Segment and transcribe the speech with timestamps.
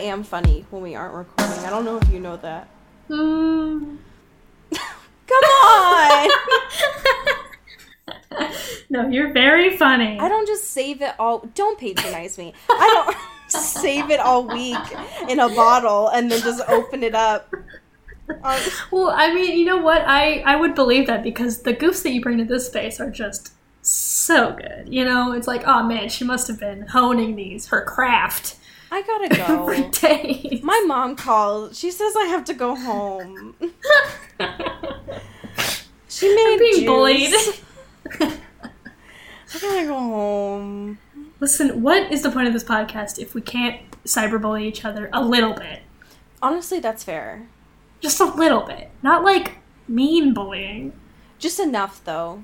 [0.00, 1.64] Am funny when we aren't recording.
[1.64, 2.68] I don't know if you know that.
[3.08, 3.98] Mm.
[4.72, 6.30] Come on!
[8.92, 10.18] No, you're very funny.
[10.18, 11.48] I don't just save it all.
[11.54, 12.52] Don't patronize me.
[12.68, 13.16] I don't
[13.62, 14.76] save it all week
[15.28, 17.54] in a bottle and then just open it up.
[18.42, 20.02] Um, Well, I mean, you know what?
[20.06, 23.10] I I would believe that because the goofs that you bring to this space are
[23.10, 24.92] just so good.
[24.92, 28.56] You know, it's like, oh man, she must have been honing these her craft
[28.90, 29.90] I gotta go.
[29.90, 30.60] day.
[30.62, 31.76] My mom called.
[31.76, 33.54] She says I have to go home.
[36.08, 36.84] She made I'm being juice.
[36.84, 37.34] bullied.
[38.20, 40.98] I gotta go home.
[41.38, 45.24] Listen, what is the point of this podcast if we can't cyberbully each other a
[45.24, 45.80] little bit?
[46.42, 47.46] Honestly, that's fair.
[48.00, 50.92] Just a little bit, not like mean bullying.
[51.38, 52.42] Just enough, though.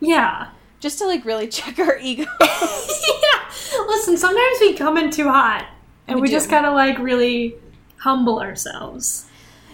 [0.00, 0.48] Yeah.
[0.80, 2.24] Just to like really check our ego.
[2.40, 3.50] yeah.
[3.86, 5.66] Listen, sometimes we come in too hot,
[6.06, 7.54] and We we, just gotta like really
[7.98, 9.26] humble ourselves.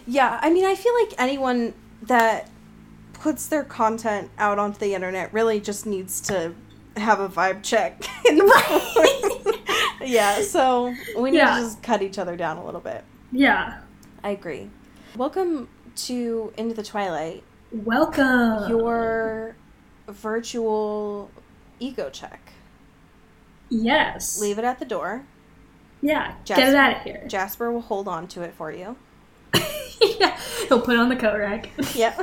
[0.06, 2.48] Yeah, I mean, I feel like anyone that
[3.12, 6.54] puts their content out onto the internet really just needs to
[6.96, 8.02] have a vibe check.
[8.26, 9.58] in the
[10.02, 11.56] yeah, so we need Yeah.
[11.56, 13.04] to just cut each other down a little bit.
[13.32, 13.80] Yeah.
[14.24, 14.70] I agree.
[15.16, 18.68] Welcome to Into the Twilight, Welcome.
[18.70, 19.56] your
[20.08, 21.30] virtual
[21.78, 22.52] ego check.
[23.68, 24.40] yes.
[24.40, 25.24] Leave it at the door.
[26.02, 26.34] Yeah.
[26.44, 27.24] Jas- Get it out of here.
[27.28, 28.96] Jasper will hold on to it for you.
[30.00, 30.38] yeah.
[30.68, 31.68] He'll put it on the coat rack.
[31.94, 32.22] Yeah.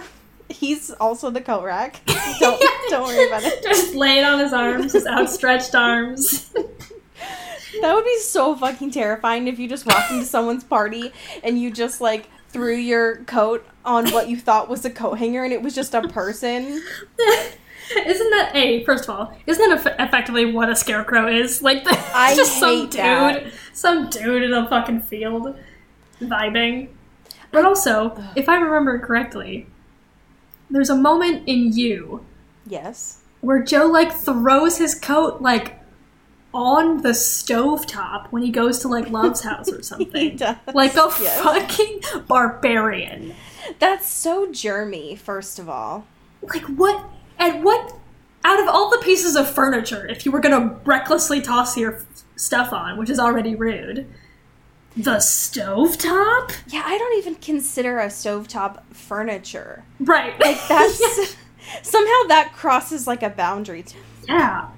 [0.49, 1.99] He's also the coat rack.
[2.39, 3.61] Don't don't worry about it.
[3.63, 6.53] Just lay it on his arms, his outstretched arms.
[7.81, 11.11] That would be so fucking terrifying if you just walked into someone's party
[11.43, 15.43] and you just like threw your coat on what you thought was a coat hanger
[15.43, 16.81] and it was just a person.
[18.05, 19.33] Isn't that a first of all?
[19.45, 21.61] Isn't that eff- effectively what a scarecrow is?
[21.61, 23.45] Like, the, I just some dude, that.
[23.73, 25.57] some dude in a fucking field,
[26.21, 26.89] vibing.
[27.51, 29.67] But also, if I remember correctly,
[30.69, 32.25] there's a moment in you
[32.65, 33.19] Yes.
[33.41, 35.75] where Joe like throws his coat like
[36.53, 40.31] on the stovetop when he goes to like Love's house or something.
[40.31, 40.57] He does.
[40.73, 41.41] Like a Yes.
[41.41, 43.33] fucking barbarian.
[43.79, 46.05] That's so germy, first of all.
[46.41, 47.03] Like what?
[47.39, 47.93] And what?
[48.43, 52.05] Out of all the pieces of furniture, if you were gonna recklessly toss your f-
[52.37, 54.07] stuff on, which is already rude,
[54.95, 56.53] the stovetop?
[56.67, 59.83] Yeah, I don't even consider a stovetop furniture.
[59.99, 60.39] Right.
[60.39, 61.35] Like that's
[61.81, 63.85] somehow that crosses like a boundary.
[64.27, 64.69] yeah.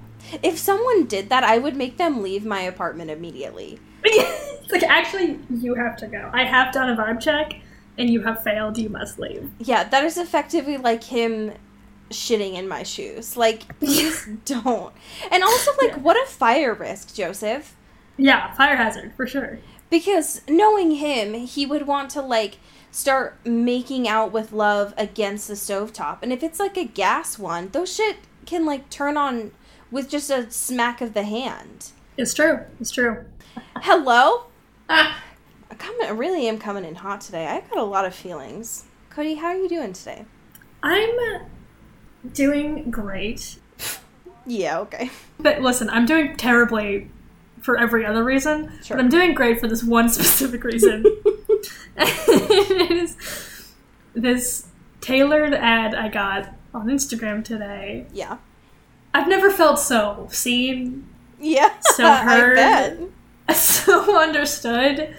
[0.42, 3.78] If someone did that, I would make them leave my apartment immediately.
[4.04, 6.30] it's like actually, you have to go.
[6.32, 7.54] I have done a vibe check,
[7.98, 8.78] and you have failed.
[8.78, 9.50] You must leave.
[9.58, 11.52] Yeah, that is effectively like him
[12.10, 13.36] shitting in my shoes.
[13.36, 14.92] Like, please don't.
[15.30, 15.98] And also, like, Yeah.
[15.98, 17.76] what a fire risk, Joseph.
[18.16, 19.58] Yeah, fire hazard for sure.
[19.88, 22.58] Because knowing him, he would want to, like,
[22.92, 26.18] start making out with love against the stovetop.
[26.22, 28.16] And if it's like a gas one, those shit
[28.46, 29.52] can, like, turn on
[29.90, 31.90] with just a smack of the hand.
[32.16, 32.60] It's true.
[32.80, 33.24] It's true.
[33.76, 34.44] Hello?
[34.92, 35.22] Ah.
[35.70, 37.46] I, come, I really am coming in hot today.
[37.46, 38.86] I've got a lot of feelings.
[39.08, 40.24] Cody, how are you doing today?
[40.82, 41.10] I'm
[42.32, 43.58] doing great.
[44.46, 45.10] Yeah, okay.
[45.38, 47.10] But listen, I'm doing terribly
[47.60, 48.72] for every other reason.
[48.82, 48.96] Sure.
[48.96, 51.04] But I'm doing great for this one specific reason.
[51.96, 53.16] it is
[54.14, 54.66] this
[55.00, 58.06] tailored ad I got on Instagram today.
[58.12, 58.38] yeah.
[59.12, 61.06] I've never felt so seen,
[61.40, 61.74] Yeah.
[61.80, 63.10] So heard.
[63.52, 65.14] so understood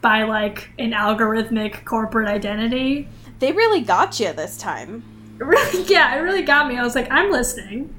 [0.00, 3.06] by like an algorithmic corporate identity.
[3.38, 5.02] They really got you this time.
[5.38, 6.76] Really, yeah, it really got me.
[6.76, 7.94] I was like, I'm listening.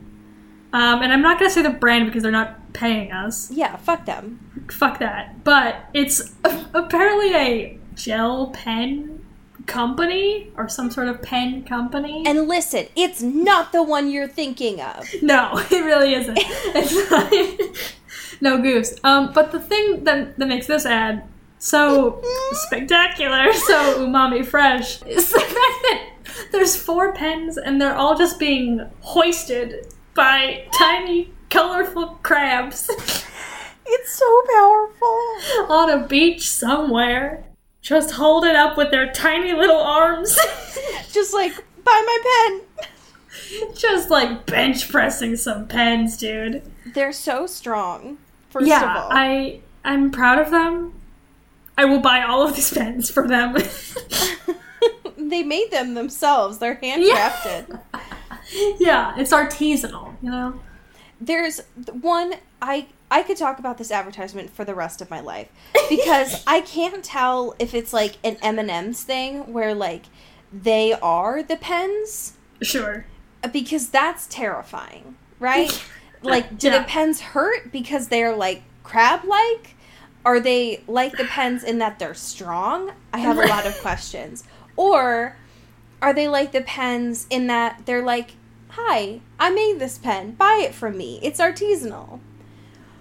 [0.72, 3.50] Um, and I'm not gonna say the brand because they're not paying us.
[3.50, 4.68] Yeah, fuck them.
[4.72, 5.44] Fuck that.
[5.44, 9.26] But it's apparently a gel pen
[9.66, 12.24] company or some sort of pen company.
[12.26, 15.08] And listen, it's not the one you're thinking of.
[15.22, 16.38] no, it really isn't.
[16.40, 17.92] It's not.
[18.42, 18.96] no goose.
[19.04, 21.24] Um, but the thing that that makes this ad
[21.60, 22.22] so
[22.52, 26.10] spectacular, so umami fresh, is the fact that
[26.52, 32.90] there's four pens and they're all just being hoisted by tiny colorful crabs
[33.92, 35.74] It's so powerful.
[35.74, 37.44] on a beach somewhere,
[37.81, 40.38] just holding it up with their tiny little arms,
[41.12, 41.54] Just like
[41.84, 42.86] buy my pen.
[43.76, 46.62] just like bench pressing some pens, dude.
[46.94, 48.20] They're so strong.
[48.52, 50.94] First yeah, of all, I I'm proud of them.
[51.78, 53.56] I will buy all of these pens for them.
[55.30, 56.58] They made them themselves.
[56.58, 56.98] They're Yeah.
[56.98, 57.80] handcrafted.
[58.80, 60.60] yeah, it's artisanal, you know.
[61.22, 61.62] There's
[62.02, 65.50] one I I could talk about this advertisement for the rest of my life
[65.90, 70.04] because I can't tell if it's like an M&M's thing where like
[70.54, 73.06] they are the pens Sure.
[73.52, 75.84] because that's terrifying, right?
[76.22, 76.80] like do Yeah.
[76.80, 79.76] the pens hurt because they're like crab like?
[80.26, 82.92] Are they like the pens in that they're strong?
[83.14, 84.44] I have a lot of questions.
[84.80, 85.36] Or
[86.02, 88.36] are they like the pens in that they're like,
[88.70, 90.36] "Hi, I made this pen.
[90.36, 91.20] Buy it from me.
[91.22, 92.22] It's artisanal."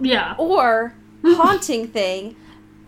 [0.00, 0.34] Yeah.
[0.38, 0.94] Or
[1.24, 2.34] haunting thing,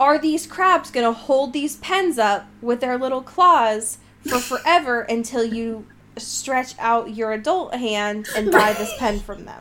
[0.00, 3.98] are these crabs going to hold these pens up with their little claws
[4.28, 9.60] for forever until you stretch out your adult hand and buy this pen from them?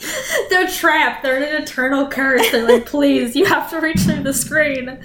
[0.50, 1.22] They're trapped.
[1.22, 2.50] They're in an eternal curse.
[2.50, 5.00] They're like, please, you have to reach through the screen.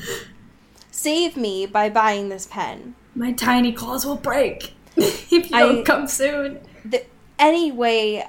[0.91, 2.95] Save me by buying this pen.
[3.15, 6.61] My tiny claws will break if you don't come soon.
[6.85, 7.05] The,
[7.39, 8.27] anyway,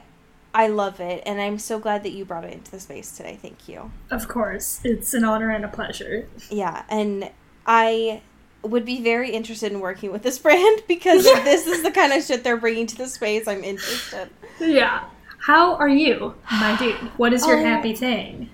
[0.54, 3.38] I love it, and I'm so glad that you brought it into the space today.
[3.42, 3.92] Thank you.
[4.12, 6.28] Of course, it's an honor and a pleasure.
[6.50, 7.30] Yeah, and
[7.66, 8.22] I
[8.62, 12.14] would be very interested in working with this brand because if this is the kind
[12.14, 14.30] of shit they're bringing to the space, I'm interested.
[14.60, 15.04] Yeah.
[15.40, 16.96] How are you, my dude?
[17.18, 17.64] What is your Oh.
[17.64, 18.50] happy thing?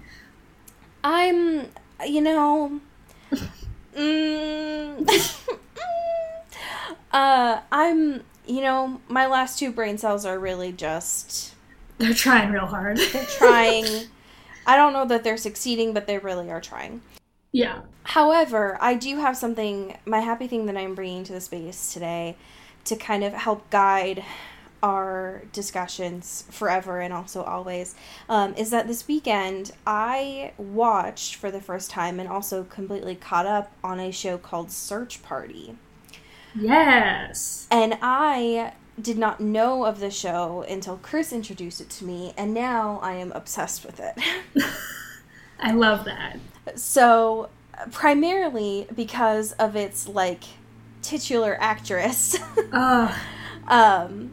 [1.04, 1.68] I'm,
[2.06, 2.80] you know,
[3.96, 5.38] mm,
[7.14, 11.54] uh, I'm, you know, my last two brain cells are really just
[11.98, 12.98] They're trying real hard.
[13.12, 13.86] they're trying.
[14.66, 17.02] I don't know that they're succeeding, but they really are trying.
[17.52, 17.82] yeah.
[18.04, 22.36] However, I do have something, my happy thing that I'm bringing to the space today
[22.86, 24.24] to kind of help guide
[24.84, 27.94] our discussions forever and also always
[28.30, 33.46] um, is that this weekend I watched for the first time and also completely caught
[33.46, 35.76] up on a show called Search Party.
[36.56, 37.68] Yes.
[37.72, 42.54] And I did not know of the show until Chris introduced it to me, and
[42.54, 44.18] now I am obsessed with it.
[45.60, 46.40] I love that.
[46.76, 47.50] So,
[47.92, 50.44] primarily because of its like
[51.02, 52.38] titular actress,
[53.68, 54.32] um,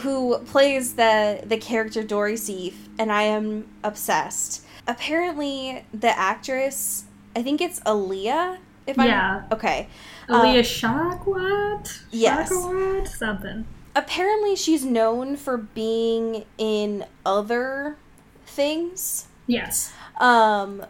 [0.00, 4.64] who plays the the character Dory Sief, and I am obsessed.
[4.86, 7.04] Apparently, the actress,
[7.34, 8.58] I think it's Alia.
[8.86, 9.42] If I'm Yeah.
[9.50, 9.88] okay,
[10.28, 12.00] Uh, Alia Shawkat?
[12.10, 12.50] yes.
[12.50, 13.08] Shawkat?
[13.08, 13.66] Something.
[13.94, 17.96] apparently she's known for being in other
[18.44, 19.26] things.
[19.46, 19.92] Yes.
[20.18, 20.84] um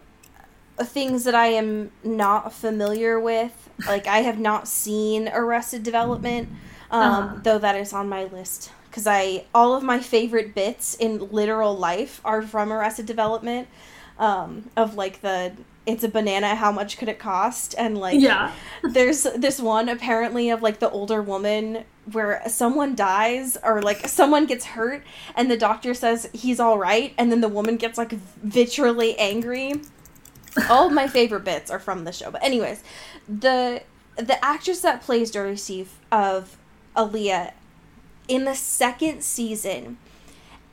[0.79, 3.69] things that I am not familiar with.
[3.87, 6.49] Like I have not seen Arrested Development,
[6.91, 7.35] um, Uh-huh.
[7.43, 11.75] though that is on my list because I all of my favorite bits in literal
[11.75, 13.67] life are from Arrested Development.
[14.19, 15.51] Um, of like the
[15.87, 17.73] it's a banana, how much could it cost?
[17.77, 18.51] And like Yeah.
[18.83, 24.45] there's this one apparently of like the older woman where someone dies or like someone
[24.45, 25.03] gets hurt
[25.35, 29.73] and the doctor says he's all right and then the woman gets like vitriolly angry
[30.69, 32.81] all of my favorite bits are from the show but anyways
[33.27, 33.81] the
[34.15, 36.57] the actress that plays Dory Sief of
[36.97, 37.53] Alia
[38.29, 39.97] in the second season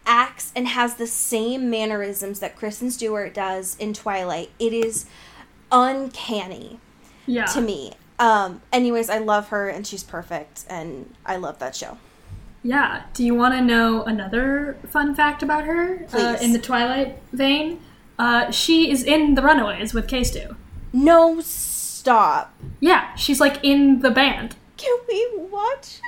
[0.07, 5.07] acts and has the same mannerisms that Kristen Stewart does in Twilight it is
[5.73, 6.79] uncanny
[7.27, 7.45] Yeah.
[7.47, 7.93] to me.
[8.19, 11.99] Um, anyways, I love her and she's perfect and I love that show.
[12.63, 13.03] Yeah.
[13.13, 16.07] Do you want to know another fun fact about her?
[16.13, 17.81] Uh, in the Twilight vein,
[18.19, 20.57] uh, she is in the Runaways with K-Stew.
[20.93, 22.55] No, stop.
[22.81, 24.55] Yeah, she's like in the band.
[24.77, 26.01] Can we watch?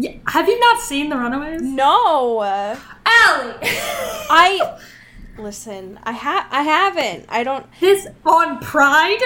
[0.00, 0.12] Yeah.
[0.28, 1.60] Have you not seen the Runaways?
[1.62, 2.42] No.
[2.42, 3.54] Allie!
[3.64, 4.78] I
[5.38, 5.98] listen.
[6.04, 7.26] I ha I haven't.
[7.28, 7.66] I don't.
[7.80, 9.18] this on Pride?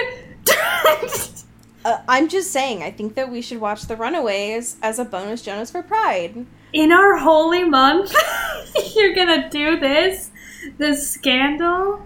[1.85, 2.81] Uh, I'm just saying.
[2.81, 6.45] I think that we should watch The Runaways as a bonus Jonas for Pride.
[6.71, 8.15] in our holy month,
[8.95, 10.31] you're gonna do this?
[10.77, 12.01] This scandal?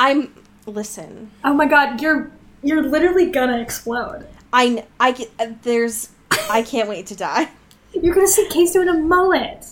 [0.00, 0.34] I'm
[0.66, 1.30] listen.
[1.44, 2.32] Oh my god, you're
[2.64, 4.26] you're literally gonna explode.
[4.52, 6.08] I I uh, there's.
[6.50, 7.50] I can't wait to die.
[7.92, 9.66] You're gonna see Case doing a mullet.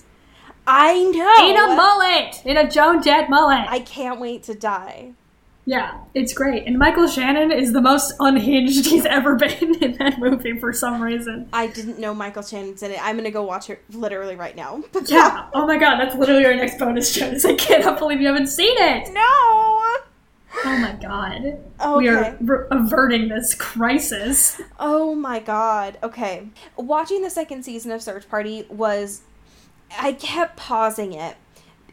[0.66, 1.48] I know.
[1.48, 2.42] In a mullet!
[2.44, 3.66] In a Joan Jett mullet.
[3.68, 5.12] I can't wait to die.
[5.68, 6.64] Yeah, it's great.
[6.66, 11.00] And Michael Shannon is the most unhinged he's ever been in that movie for some
[11.02, 11.48] reason.
[11.52, 13.00] I didn't know Michael Shannon's in it.
[13.04, 14.82] I'm gonna go watch it literally right now.
[15.06, 15.46] Yeah.
[15.54, 17.44] Oh my god, that's literally our next bonus, Jonas.
[17.44, 19.12] I cannot believe you haven't seen it.
[19.12, 19.96] no.
[20.64, 21.58] Oh my god.
[21.80, 21.96] Okay.
[21.96, 24.60] We are r- averting this crisis.
[24.78, 25.98] Oh my god.
[26.02, 26.48] Okay.
[26.76, 29.22] Watching the second season of Search Party was
[29.98, 31.36] I kept pausing it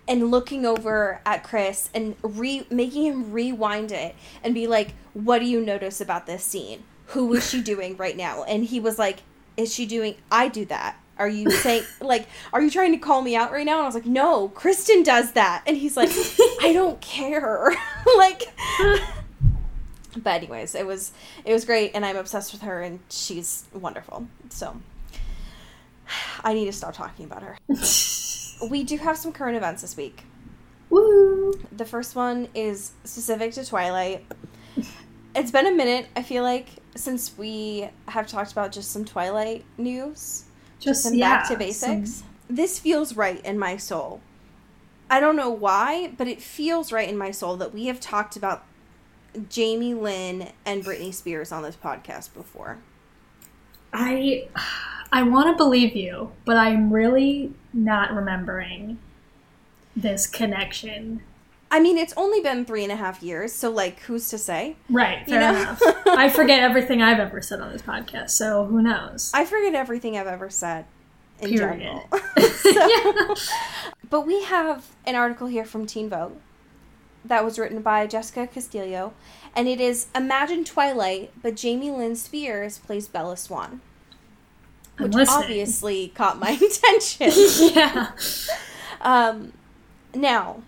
[0.07, 5.39] and looking over at Chris and re making him rewind it and be like, "What
[5.39, 6.83] do you notice about this scene?
[7.07, 9.23] Who is she doing right now?" And he was like,
[9.57, 13.21] "Is she doing I do that?" Are you saying like are you trying to call
[13.21, 13.73] me out right now?
[13.73, 16.09] And I was like, "No, Kristen does that." And he's like,
[16.61, 17.75] "I don't care."
[18.17, 18.43] like
[20.17, 21.11] but anyways, it was
[21.45, 24.27] it was great, and I'm obsessed with her, and she's wonderful.
[24.49, 24.77] So
[26.43, 27.57] I need to stop talking about her.
[28.69, 30.23] We do have some current events this week.
[30.89, 31.59] Woo!
[31.75, 34.25] The first one is specific to Twilight.
[35.35, 39.65] It's been a minute, I feel like, since we have talked about just some Twilight
[39.77, 40.45] news.
[40.83, 42.11] Just Some yeah, back to basics.
[42.11, 44.19] some- This feels right in my soul.
[45.09, 48.35] I don't know why, but it feels right in my soul that we have talked
[48.35, 48.63] about
[49.49, 52.79] Jamie Lynn and Britney Spears on this podcast before.
[53.93, 54.47] I
[55.11, 58.97] I want to believe you, but I'm really not remembering
[59.95, 61.21] this connection.
[61.73, 64.75] I mean, it's only been three and a half years, so like, who's to say?
[64.91, 65.49] Right, You know?
[65.49, 65.81] enough.
[66.05, 69.31] I forget everything I've ever said on this podcast, so who knows?
[69.33, 70.85] I forget everything I've ever said
[71.41, 71.79] in Period.
[71.79, 72.09] general.
[72.65, 73.35] Yeah.
[74.09, 76.33] But we have an article here from Teen Vogue
[77.25, 79.13] that was written by Jessica Castillo,
[79.55, 83.81] and it is Imagine Twilight, but Jamie Lynn Spears plays Bella Swan,
[84.99, 87.31] which obviously caught my attention.
[87.75, 88.11] yeah.
[89.01, 89.53] Um,
[90.13, 90.61] now,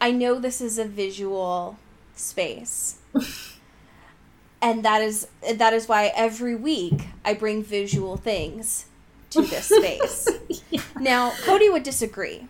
[0.00, 1.78] I know this is a visual
[2.14, 2.98] space.
[4.62, 8.86] and that is that is why every week I bring visual things
[9.30, 10.28] to this space.
[10.70, 10.80] Yeah.
[11.00, 12.48] now, Cody would disagree.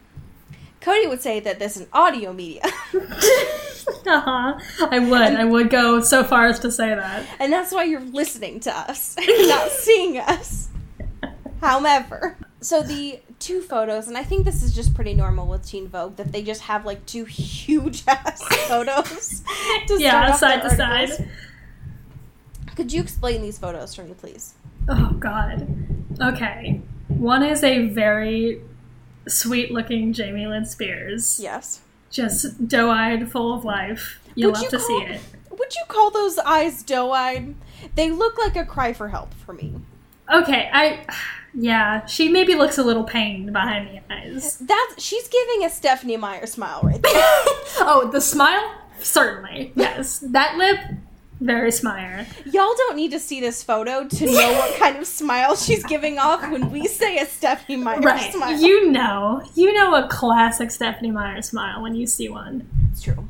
[0.81, 2.63] Cody would say that this is an audio media.
[4.07, 4.59] Uh-huh.
[4.91, 5.13] I would.
[5.35, 7.25] I would go so far as to say that.
[7.41, 10.69] and that's why you're listening to us, and not seeing us.
[11.63, 15.89] However, so the two photos, and I think this is just pretty normal with Teen
[15.89, 19.43] Vogue that they just have like two huge ass photos.
[19.87, 20.77] to yeah, side to articles.
[21.17, 21.29] side.
[22.77, 24.55] Could you explain these photos for me, please?
[24.89, 25.67] Oh god.
[26.21, 26.81] Okay.
[27.09, 28.63] One is a very
[29.27, 31.41] sweet looking Jamie Lynn Spears.
[31.41, 31.81] Yes.
[32.11, 34.21] Just doe eyed, full of life.
[34.35, 35.21] You'll Would love you to call- see it.
[35.51, 37.55] Would you call those eyes doe-eyed?
[37.97, 39.75] They look like a cry for help for me.
[40.33, 41.05] Okay, I
[41.61, 44.59] yeah, she maybe looks a little pained behind the eyes.
[44.59, 47.13] That's she's giving a Stephenie Meyer smile right there.
[47.81, 48.75] oh, the smile?
[49.01, 49.73] Certainly.
[49.75, 50.21] Yes.
[50.21, 50.79] That lip,
[51.41, 52.25] very smile.
[52.45, 56.19] Y'all don't need to see this photo to know what kind of smile she's giving
[56.19, 58.33] off when we say a Stephenie Meyer Right.
[58.33, 58.61] smile.
[58.61, 59.43] You know.
[59.55, 62.69] You know a classic Stephenie Meyer smile when you see one.
[62.93, 63.29] it's true.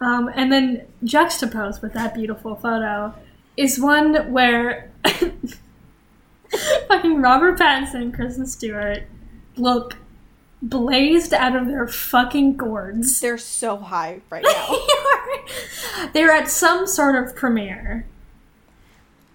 [0.00, 3.14] Um, and then juxtaposed with that beautiful photo
[3.56, 4.90] is one where
[6.88, 9.04] fucking Robert Pattinson and Kristen Stewart
[9.56, 9.96] look
[10.62, 13.20] blazed out of their fucking gourds.
[13.20, 14.44] They're so high right
[16.02, 16.06] now.
[16.12, 18.06] They're at some sort of premiere.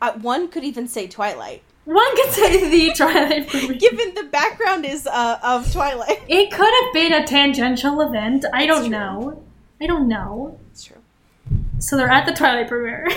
[0.02, 3.74] uh, one could even say Twilight, One could say the Twilight premiere.
[3.78, 6.22] given the background is uh, of Twilight.
[6.28, 8.46] It could have been a tangential event.
[8.54, 9.44] I don't know.
[9.80, 10.60] I don't know.
[10.72, 10.98] It's true.
[11.80, 13.08] So they're at the Twilight premiere.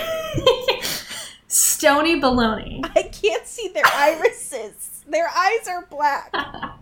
[1.54, 2.80] Stony baloney.
[2.96, 5.04] I can't see their irises.
[5.06, 6.34] Their eyes are black.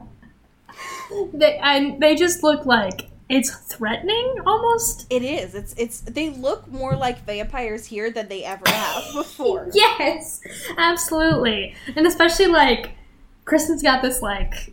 [1.34, 5.06] They and they just look like it's threatening almost.
[5.10, 5.54] It is.
[5.54, 6.00] It's it's.
[6.00, 9.68] They look more like vampires here than they ever have before.
[9.74, 10.40] Yes,
[10.78, 12.92] absolutely, and especially like
[13.44, 14.72] Kristen's got this like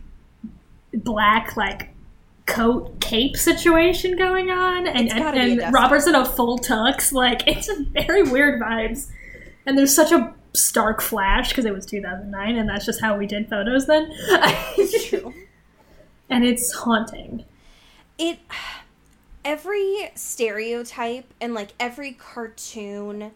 [0.94, 1.90] black like
[2.46, 7.12] coat cape situation going on, and and, and Robert's in a full tux.
[7.12, 9.08] Like it's a very weird vibes,
[9.66, 13.26] and there's such a stark flash because it was 2009, and that's just how we
[13.26, 14.12] did photos then.
[15.08, 15.34] True.
[16.30, 17.44] and it's haunting.
[18.18, 18.38] it
[19.44, 23.32] every stereotype and like every cartoon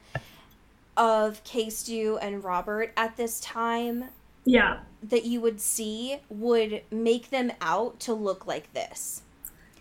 [0.97, 4.05] of K-Stew and Robert at this time
[4.45, 9.23] Yeah, that you would see would make them out to look like this.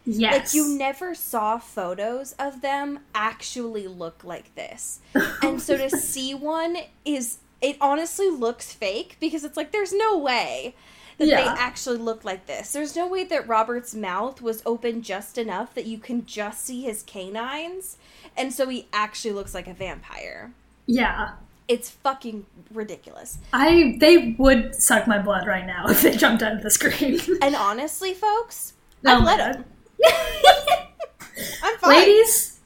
[0.06, 5.00] Yes, Like you never saw photos of them actually look like this.
[5.42, 10.18] And so to see one is it honestly looks fake because it's like there's no
[10.18, 10.76] way
[11.18, 11.42] that Yeah.
[11.44, 12.74] they actually look like this.
[12.74, 16.82] There's no way that Robert's mouth was open just enough that you can just see
[16.82, 17.98] his canines,
[18.36, 20.52] and so he actually looks like a vampire.
[20.88, 21.34] Yeah.
[21.70, 23.38] It's fucking ridiculous.
[23.54, 27.20] I they would suck my blood right now if they jumped out of the screen.
[27.42, 28.74] And honestly, folks,
[29.06, 29.66] Oh I'd let God.
[31.64, 31.90] I'm fine.
[31.90, 32.60] Ladies,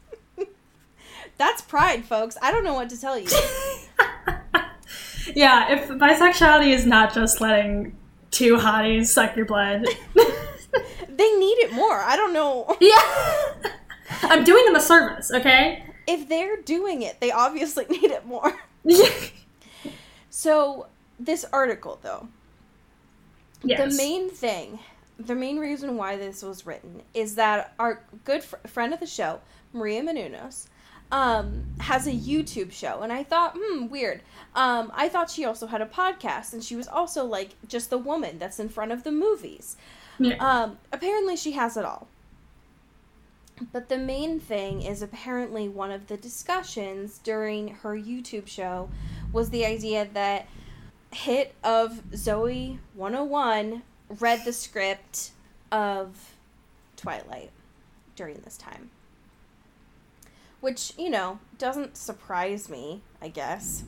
[1.37, 2.37] That's pride, folks.
[2.41, 3.27] I don't know what to tell you.
[5.35, 7.95] yeah, if bisexuality is not just letting
[8.31, 9.85] two hotties suck your blood.
[10.15, 12.01] they need it more.
[12.01, 12.75] I don't know.
[12.79, 13.71] yeah.
[14.23, 15.83] I'm doing them a service, okay?
[16.07, 18.53] If they're doing it, they obviously need it more.
[18.83, 19.31] yes.
[20.29, 20.87] So,
[21.19, 22.27] this article, though,
[23.61, 24.79] the main thing,
[25.19, 29.07] the main reason why this was written is that our good fr- friend of the
[29.07, 29.41] show,
[29.73, 30.67] Maria Menounos,
[31.11, 34.21] um, has a YouTube show, and I thought, hmm, weird.
[34.55, 37.97] Um, I thought she also had a podcast, and she was also like just the
[37.97, 39.77] woman that's in front of the movies.
[40.19, 40.35] Yeah.
[40.35, 42.07] Um, apparently, she has it all.
[43.71, 48.89] But the main thing is apparently one of the discussions during her YouTube show
[49.33, 50.47] was the idea that
[51.11, 53.81] Hit of Zoe 101
[54.19, 55.31] read the script
[55.71, 56.35] of
[56.95, 57.51] Twilight
[58.15, 58.89] during this time.
[60.59, 63.83] Which, you know, doesn't surprise me, I guess.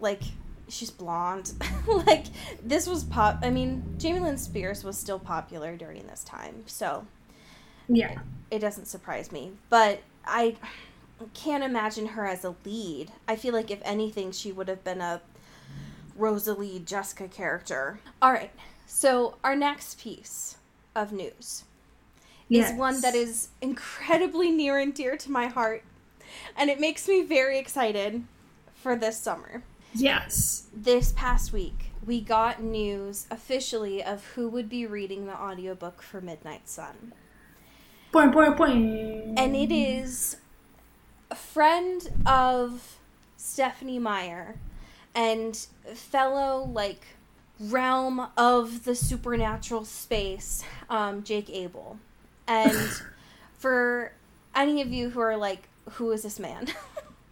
[0.00, 0.22] Like,
[0.68, 1.52] she's blonde.
[2.06, 2.26] like,
[2.62, 3.40] this was pop.
[3.42, 7.06] I mean, Jamie Lynn Spears was still popular during this time, so
[7.88, 8.18] yeah.
[8.50, 9.52] it doesn't surprise me.
[9.68, 10.56] But I
[11.34, 13.12] can't imagine her as a lead.
[13.26, 15.20] I feel like if anything, she would have been a
[16.16, 18.00] Rosalie Jessica character.
[18.22, 18.52] All right,
[18.90, 20.56] so our next piece
[20.96, 21.64] of news
[22.50, 25.84] is one that is incredibly near and dear to my heart,
[26.56, 28.24] and it makes me very excited
[28.74, 29.62] for this summer.
[29.92, 30.68] Yes.
[30.72, 36.22] This past week, we got news officially of who would be reading the audiobook for
[36.22, 37.12] Midnight Sun.
[38.10, 39.34] Boing, boing, boing.
[39.36, 40.38] and it is
[41.30, 42.96] a friend of
[43.36, 44.56] Stephenie Meyer
[45.14, 45.54] and
[45.94, 47.17] fellow like
[47.60, 51.98] realm of the supernatural space, um, Jake Abel.
[52.46, 52.76] And
[53.58, 54.12] for
[54.54, 56.68] any of you who are like, who is this man?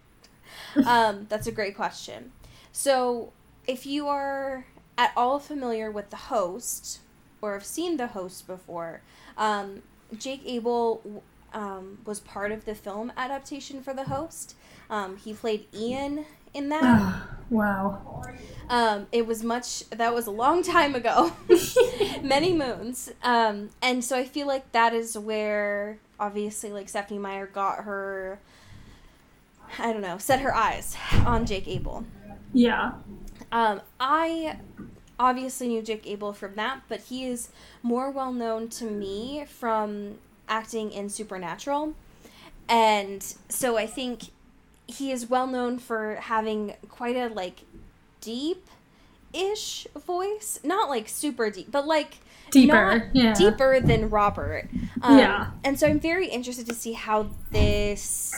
[0.86, 2.32] um, that's a great question.
[2.72, 3.32] So
[3.66, 4.66] if you are
[4.98, 7.00] at all familiar with the host
[7.40, 9.02] or have seen the host before,
[9.36, 9.82] um,
[10.16, 14.54] Jake Abel um, was part of the film adaptation for the host.
[14.88, 16.82] Um, he played Ian in that.
[16.82, 18.22] Ah, wow.
[18.68, 21.32] Um, it was much, that was a long time ago,
[22.22, 23.12] many moons.
[23.22, 28.40] Um, and so I feel like that is where, obviously, like Stephenie Meyer got her,
[29.78, 32.04] I don't know, set her eyes on Jake Abel.
[32.52, 32.92] Yeah.
[33.52, 34.56] Um, I
[35.18, 37.50] obviously knew Jake Abel from that, but he is
[37.82, 40.16] more well known to me from
[40.48, 41.94] acting in Supernatural.
[42.68, 44.30] And so I think
[44.86, 47.62] he is well known for having quite a like
[48.20, 48.68] deep
[49.32, 50.60] ish voice.
[50.64, 52.18] Not like super deep, but like
[52.50, 52.72] Deeper.
[52.98, 53.34] not yeah.
[53.34, 54.68] deeper than Robert.
[55.02, 55.50] Um, Yeah.
[55.64, 58.32] And so I'm very interested to see how this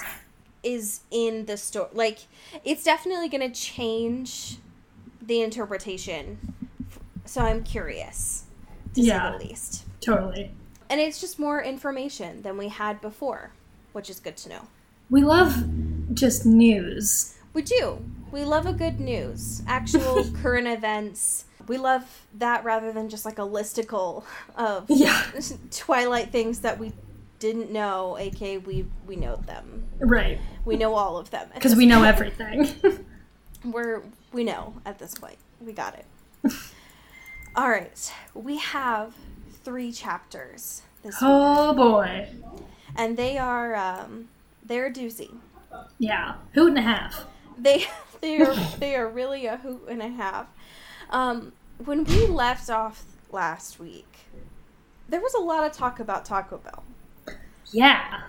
[0.62, 1.88] is in the story.
[1.92, 2.20] Like,
[2.64, 4.56] it's definitely going to change
[5.20, 6.54] the interpretation.
[7.26, 8.44] So I'm curious,
[8.94, 9.32] to Yeah.
[9.32, 9.84] say the least.
[10.00, 10.50] Totally.
[10.90, 13.50] And it's just more information than we had before,
[13.92, 14.62] which is good to know.
[15.10, 15.64] We love
[16.14, 17.34] just news.
[17.54, 18.04] We do.
[18.30, 21.44] We love a good news, actual current events.
[21.66, 24.24] We love that rather than just like a listicle
[24.56, 25.22] of Yeah.
[25.70, 26.92] Twilight things that we
[27.38, 29.84] didn't know, aka we we know them.
[29.98, 30.38] Right.
[30.64, 32.68] We know all of them Because we know everything.
[33.64, 35.38] We're we know at this point.
[35.60, 36.52] We got it.
[37.56, 39.14] all right, we have
[39.64, 42.28] three chapters this week, oh boy.
[42.96, 44.28] and they are um,
[44.64, 45.30] they're a doozy.
[45.98, 46.34] Yeah.
[46.54, 47.24] Hoot and a half.
[47.58, 47.86] They
[48.20, 50.46] they are they are really a hoot and a half.
[51.10, 51.52] Um,
[51.84, 54.12] when we left off last week,
[55.08, 56.82] there was a lot of talk about Taco Bell,
[57.72, 58.20] Yeah.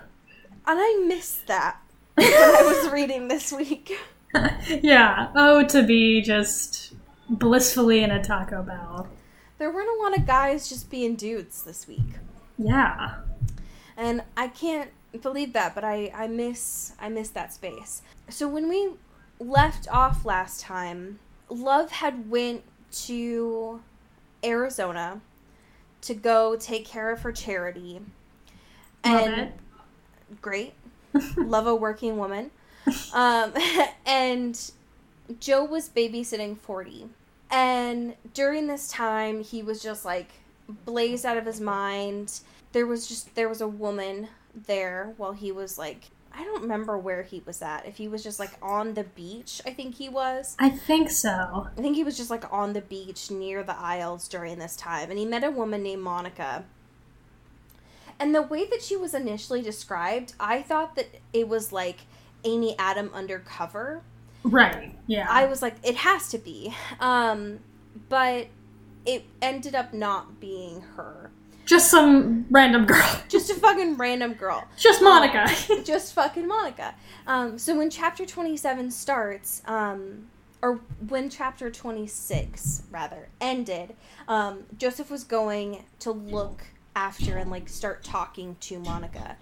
[0.66, 1.76] and I missed that
[2.14, 3.98] when I was reading this week.
[4.68, 5.28] yeah.
[5.34, 6.94] Oh, to be just
[7.28, 9.08] blissfully in a Taco Bell.
[9.58, 12.14] There weren't a lot of guys just being dudes this week,
[12.56, 13.16] Yeah.
[13.96, 15.74] and I can't believe that.
[15.74, 18.02] But I I miss I miss that space.
[18.28, 18.90] So when we
[19.38, 21.18] left off last time,
[21.48, 22.62] Love had went
[23.06, 23.80] to
[24.44, 25.20] Arizona
[26.02, 28.00] to go take care of her charity.
[29.04, 29.52] Love and it.
[30.40, 30.74] great.
[31.36, 32.50] Love a working woman.
[33.12, 33.52] Um,
[34.06, 34.70] and
[35.38, 37.08] Joe was babysitting 40.
[37.50, 40.30] And during this time, he was just like
[40.84, 42.40] blazed out of his mind.
[42.72, 46.96] There was just there was a woman there while he was like I don't remember
[46.96, 47.86] where he was at.
[47.86, 50.54] If he was just like on the beach, I think he was.
[50.60, 51.68] I think so.
[51.76, 55.10] I think he was just like on the beach near the Isles during this time,
[55.10, 56.64] and he met a woman named Monica.
[58.18, 62.00] And the way that she was initially described, I thought that it was like
[62.44, 64.02] Amy Adam undercover.
[64.44, 64.94] Right.
[65.06, 65.26] Yeah.
[65.28, 66.74] I was like, it has to be.
[67.00, 67.60] Um,
[68.08, 68.48] but
[69.06, 71.30] it ended up not being her.
[71.70, 73.22] Just some random girl.
[73.28, 74.66] Just a fucking random girl.
[74.76, 75.46] Just Monica.
[75.84, 76.96] just fucking Monica.
[77.28, 80.26] Um, so when chapter 27 starts, um,
[80.62, 83.94] or when chapter 26, rather, ended,
[84.26, 86.64] um, Joseph was going to look
[86.96, 89.36] after and, like, start talking to Monica.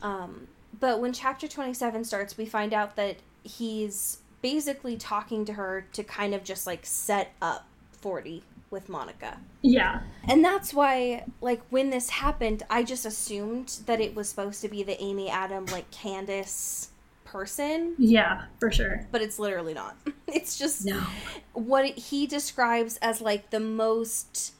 [0.00, 0.48] Um,
[0.80, 6.02] but when chapter 27 starts, we find out that he's basically talking to her to
[6.02, 7.66] kind of just, like, set up
[8.00, 9.38] 40 with Monica.
[9.62, 10.00] yeah.
[10.28, 14.68] And that's why, like, when this happened, I just assumed that it was supposed to
[14.68, 16.88] be the Amy Adam, like, Candace
[17.24, 19.06] person, Yeah, for sure.
[19.12, 19.96] but it's literally not.
[20.26, 21.00] It's just No.
[21.52, 24.52] what he describes as, like, the most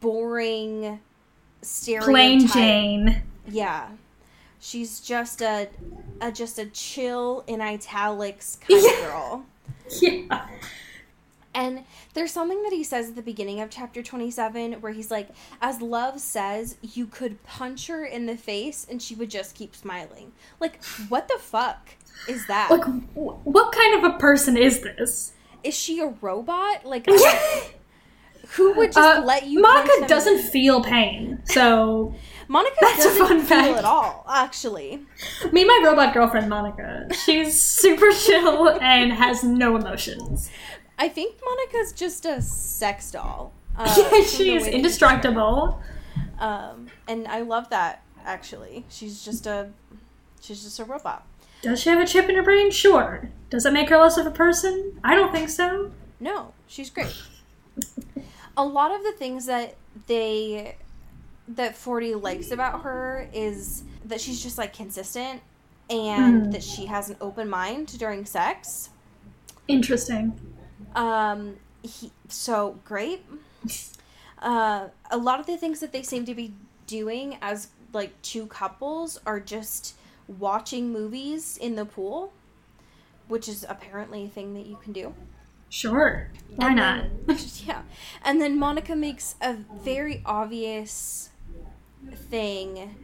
[0.00, 1.00] boring
[1.62, 2.08] stereotype.
[2.10, 3.22] Plain Jane.
[3.46, 3.88] Yeah.
[4.58, 5.68] She's just a,
[6.20, 8.90] a just a chill in italics kind Yeah.
[8.90, 9.46] of girl.
[10.00, 10.46] Yeah.
[11.56, 15.30] And there's something that he says at the beginning of chapter 27 where he's like,
[15.62, 19.74] as Love says, you could punch her in the face and she would just keep
[19.74, 20.32] smiling.
[20.60, 21.94] Like, what the fuck
[22.28, 22.70] is that?
[22.70, 25.32] Like, wh- what kind of a person is this?
[25.64, 26.84] is she a robot?
[26.84, 27.06] Like,
[28.50, 32.14] who would just Uh, let you Monica doesn't feel pain, so
[32.48, 33.78] Monica That's a doesn't fun feel fact.
[33.78, 35.00] at all, actually.
[35.50, 40.48] me and my robot girlfriend Monica, she's super chill and has no emotions.
[40.98, 43.52] I think Monica's just a sex doll.
[43.78, 45.82] Uh, yeah, she is indestructible.
[46.38, 48.86] Um, and I love that, actually.
[48.88, 49.68] She's just a,
[50.40, 51.26] she's just a robot.
[51.60, 52.70] Does she have a chip in her brain?
[52.70, 53.28] Sure.
[53.50, 54.98] Does it make her less of a person?
[55.04, 55.92] I don't think so.
[56.20, 57.14] No, she's great.
[58.56, 59.74] a lot of the things that
[60.06, 60.76] they
[61.48, 65.42] that 40 likes about her is that she's just like consistent
[65.90, 66.50] and Hmm.
[66.52, 68.88] that she has an open mind during sex.
[69.68, 70.40] Interesting.
[70.96, 73.24] Um he, so great.
[74.38, 76.52] Uh a lot of the things that they seem to be
[76.86, 79.94] doing as like two couples are just
[80.28, 82.32] watching movies in the pool,
[83.28, 85.14] which is apparently a thing that you can do.
[85.68, 86.28] Sure.
[86.56, 87.04] Why And not?
[87.26, 87.82] then- yeah.
[88.24, 91.30] And then Monica makes a very obvious
[92.14, 92.94] thing.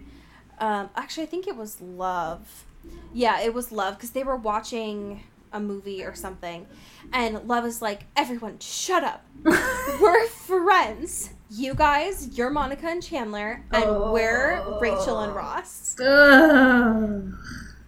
[0.58, 2.64] Um, actually, I think it was Love.
[3.12, 5.22] Yeah, it was Love because they were watching
[5.52, 6.66] a movie or something.
[7.12, 9.24] And Love is like, everyone, shut up.
[9.44, 11.30] we're friends.
[11.50, 15.96] You guys, you're Monica and Chandler, and we're Rachel and Ross.
[16.00, 17.34] Ugh.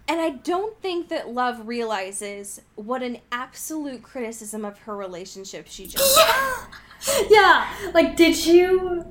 [0.07, 5.87] And I don't think that Love realizes what an absolute criticism of her relationship she
[5.87, 7.25] just Yeah!
[7.29, 7.73] yeah.
[7.93, 9.03] Like, did you?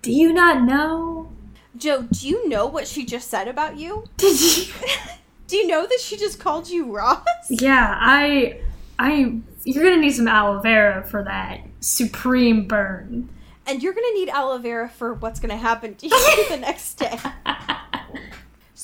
[0.00, 1.30] Do you not know?
[1.76, 4.04] Joe, do you know what she just said about you?
[4.16, 4.72] Did you?
[5.48, 7.24] Do you know that she just called you Ross?
[7.50, 7.98] yeah.
[8.00, 8.60] I.
[8.98, 9.34] I.
[9.64, 13.28] You're gonna need some aloe vera for that supreme burn.
[13.66, 17.18] And you're gonna need aloe vera for what's gonna happen to you the next day.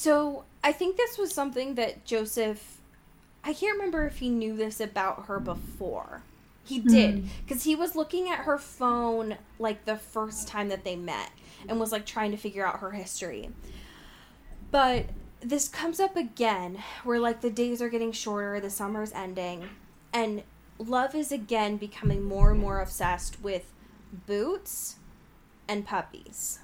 [0.05, 2.79] So I think this was something that Joseph.
[3.43, 6.21] I can't remember if he knew this about her before.
[6.63, 6.89] He hmm.
[6.89, 11.31] did, because he was looking at her phone like the first time that they met
[11.67, 13.49] and was like trying to figure out her history.
[14.71, 15.07] But
[15.45, 19.69] this comes up again where like the days are getting shorter, the summer's ending,
[20.13, 20.43] and
[20.79, 23.73] love is again becoming more and more obsessed with
[24.27, 24.97] boots
[25.69, 26.59] and puppies.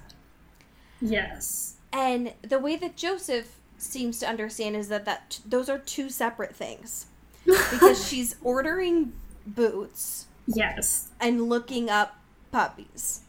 [0.99, 1.75] yes.
[1.93, 6.55] And the way that Joseph seems to understand is that, that those are two separate
[6.55, 7.07] things.
[7.45, 9.11] Because she's ordering
[9.45, 11.09] boots yes.
[11.19, 12.15] and looking up
[12.51, 13.21] puppies.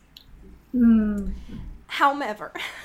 [0.74, 1.32] Mm.
[1.88, 2.52] However,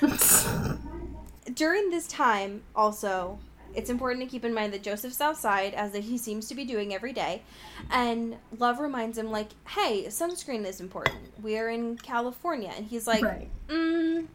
[1.54, 3.38] during this time, also,
[3.74, 6.94] it's important to keep in mind that Joseph's outside, as he seems to be doing
[6.94, 7.42] every day,
[7.90, 11.18] and Love reminds him, like, hey, sunscreen is important.
[11.42, 12.72] We're in California.
[12.76, 13.48] And he's like, right.
[13.68, 14.26] mm, mm,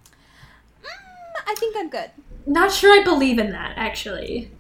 [1.48, 2.12] I think I'm good.
[2.46, 4.52] Not sure I believe in that, actually.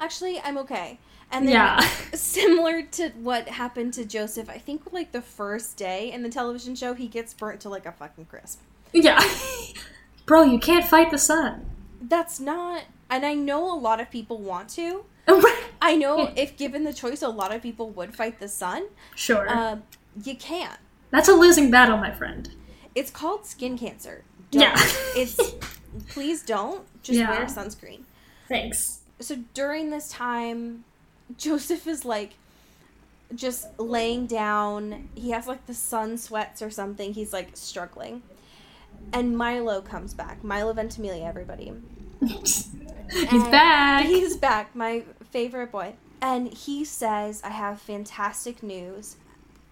[0.00, 0.98] Actually, I'm okay.
[1.30, 1.80] And then, Yeah.
[2.14, 6.74] similar to what happened to Joseph, I think like the first day in the television
[6.74, 8.60] show, he gets burnt to like a fucking crisp.
[8.92, 9.20] Yeah.
[10.26, 11.67] Bro, you can't fight the sun.
[12.00, 15.04] That's not, and I know a lot of people want to.
[15.82, 18.86] I know if given the choice, a lot of people would fight the sun.
[19.14, 19.48] sure.
[19.48, 19.76] Uh,
[20.24, 20.78] you can't.
[21.10, 22.48] That's a losing battle, my friend.
[22.94, 24.24] It's called skin cancer.
[24.50, 24.62] Don't.
[24.62, 24.74] Yeah.
[25.16, 25.36] it's
[26.08, 26.84] please don't.
[27.02, 27.30] Just Yeah.
[27.30, 28.00] wear sunscreen.
[28.48, 29.00] Thanks.
[29.20, 30.84] So during this time,
[31.36, 32.34] Joseph is like
[33.34, 35.08] just laying down.
[35.14, 37.12] He has like the sun sweats or something.
[37.14, 38.22] He's like struggling.
[39.12, 40.44] And Milo comes back.
[40.44, 41.72] Milo Ventimiglia, everybody.
[42.20, 42.74] He's
[43.12, 44.06] And back.
[44.06, 45.94] He's back, my favorite boy.
[46.20, 49.16] And he says, I have fantastic news.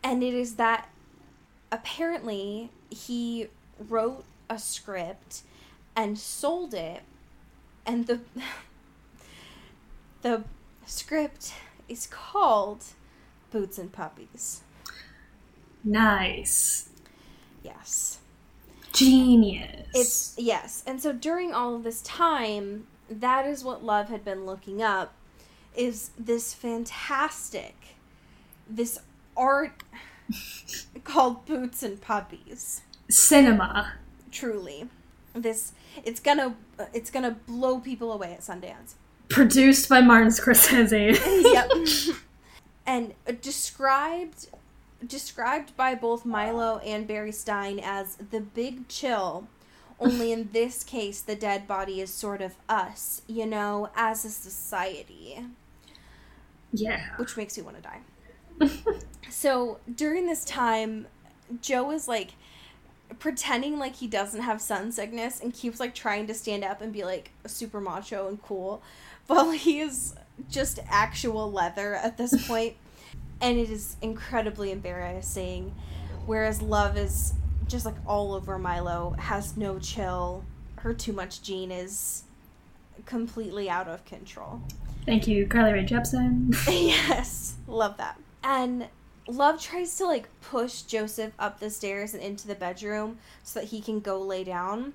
[0.02, 0.88] And it is that
[1.72, 3.48] apparently he
[3.88, 5.42] wrote a script
[5.94, 7.02] and sold it.
[7.84, 8.20] And the
[10.22, 10.44] the
[10.86, 11.52] script
[11.88, 12.84] is called
[13.50, 14.62] Boots and Puppies.
[15.84, 16.88] Nice.
[17.62, 18.18] Yes.
[18.96, 19.86] Genius.
[19.94, 20.82] It's yes.
[20.86, 25.14] And so during all of this time, that is what Love had been looking up
[25.76, 27.74] is this fantastic
[28.68, 28.98] this
[29.36, 29.82] art
[31.04, 32.82] called Boots and Puppies.
[33.08, 33.92] cinema.
[34.30, 34.88] Truly.
[35.34, 35.72] This
[36.04, 36.54] it's going to
[36.92, 38.94] it's going to blow people away at Sundance.
[39.28, 41.18] Produced by Martin Scorsese.
[41.52, 42.16] yep.
[42.86, 44.48] and uh, described
[45.06, 49.48] described by both Milo and Barry Stein as the big chill.
[49.98, 54.30] Only in this case, the dead body is sort of us, you know, as a
[54.30, 55.46] society,
[56.72, 57.16] yeah.
[57.16, 59.00] which makes you want to die.
[59.30, 61.06] so during this time,
[61.62, 62.32] Joe is like
[63.18, 66.92] pretending like he doesn't have sun sickness and keeps like trying to stand up and
[66.92, 68.82] be like a super macho and cool
[69.26, 70.14] while he is
[70.50, 72.74] just actual leather at this point
[73.40, 75.74] and it is incredibly embarrassing
[76.26, 77.34] whereas love is
[77.66, 80.44] just like all over milo has no chill
[80.76, 82.24] her too much gene is
[83.04, 84.60] completely out of control
[85.04, 86.52] Thank you, Carly Rae Jepsen.
[86.66, 88.18] yes, love that.
[88.42, 88.88] And
[89.28, 93.68] Love tries to like push Joseph up the stairs and into the bedroom so that
[93.68, 94.94] he can go lay down.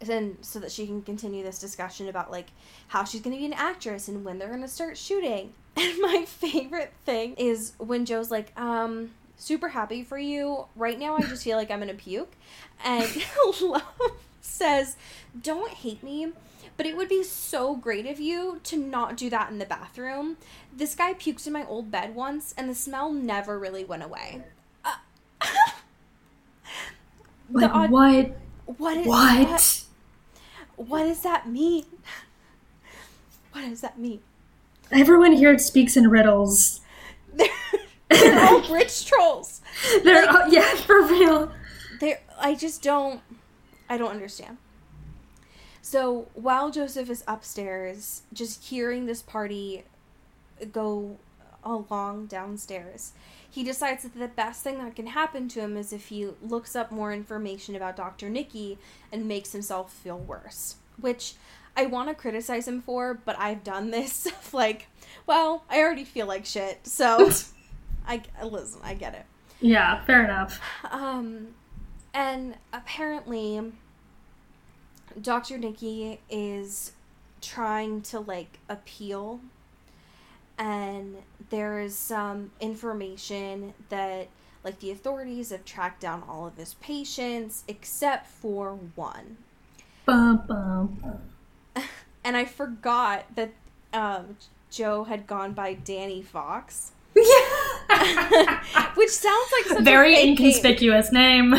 [0.00, 2.48] And so that she can continue this discussion about like
[2.88, 5.52] how she's going to be an actress and when they're going to start shooting.
[5.76, 10.66] And my favorite thing is when Joe's like, um, super happy for you.
[10.76, 12.32] Right now, I just feel like I'm to puke.
[12.84, 13.08] And
[13.62, 13.82] Love
[14.40, 14.96] says,
[15.40, 16.32] don't hate me,
[16.76, 20.36] but it would be so great of you to not do that in the bathroom.
[20.76, 24.42] This guy puked in my old bed once, and the smell never really went away.
[24.84, 24.96] Uh,
[27.54, 28.36] odd- what?
[28.78, 29.48] what is What?
[29.48, 29.84] What,
[30.76, 31.84] what does that mean?
[33.52, 34.20] What does that mean?
[34.92, 36.80] Everyone here speaks in riddles.
[37.32, 37.48] They're,
[38.10, 39.62] they're all rich trolls.
[40.04, 41.50] They're, oh, yeah, for real.
[42.00, 43.20] They I just don't
[43.88, 44.58] I don't understand.
[45.80, 49.84] So while Joseph is upstairs, just hearing this party
[50.72, 51.18] go
[51.64, 53.12] along downstairs,
[53.50, 56.74] he decides that the best thing that can happen to him is if he looks
[56.74, 58.30] up more information about Dr.
[58.30, 58.78] Nikki
[59.12, 60.76] and makes himself feel worse.
[61.00, 61.34] Which
[61.76, 64.28] I want to criticize him for, but I've done this.
[64.52, 64.88] like,
[65.26, 67.30] well, I already feel like shit, so
[68.06, 68.80] I listen.
[68.84, 69.24] I get it.
[69.60, 70.60] Yeah, fair enough.
[70.90, 71.48] Um,
[72.12, 73.72] and apparently,
[75.20, 75.56] Dr.
[75.58, 76.92] Nikki is
[77.40, 79.40] trying to like appeal,
[80.58, 81.16] and
[81.50, 84.28] there is some information that
[84.64, 89.38] like the authorities have tracked down all of his patients except for one.
[90.06, 91.18] Bum, bum, bum.
[92.24, 93.52] And I forgot that
[93.92, 94.36] um,
[94.70, 98.62] Joe had gone by Danny Fox, Yeah.
[98.94, 100.36] which sounds like such a Very fake name.
[100.38, 101.54] inconspicuous name.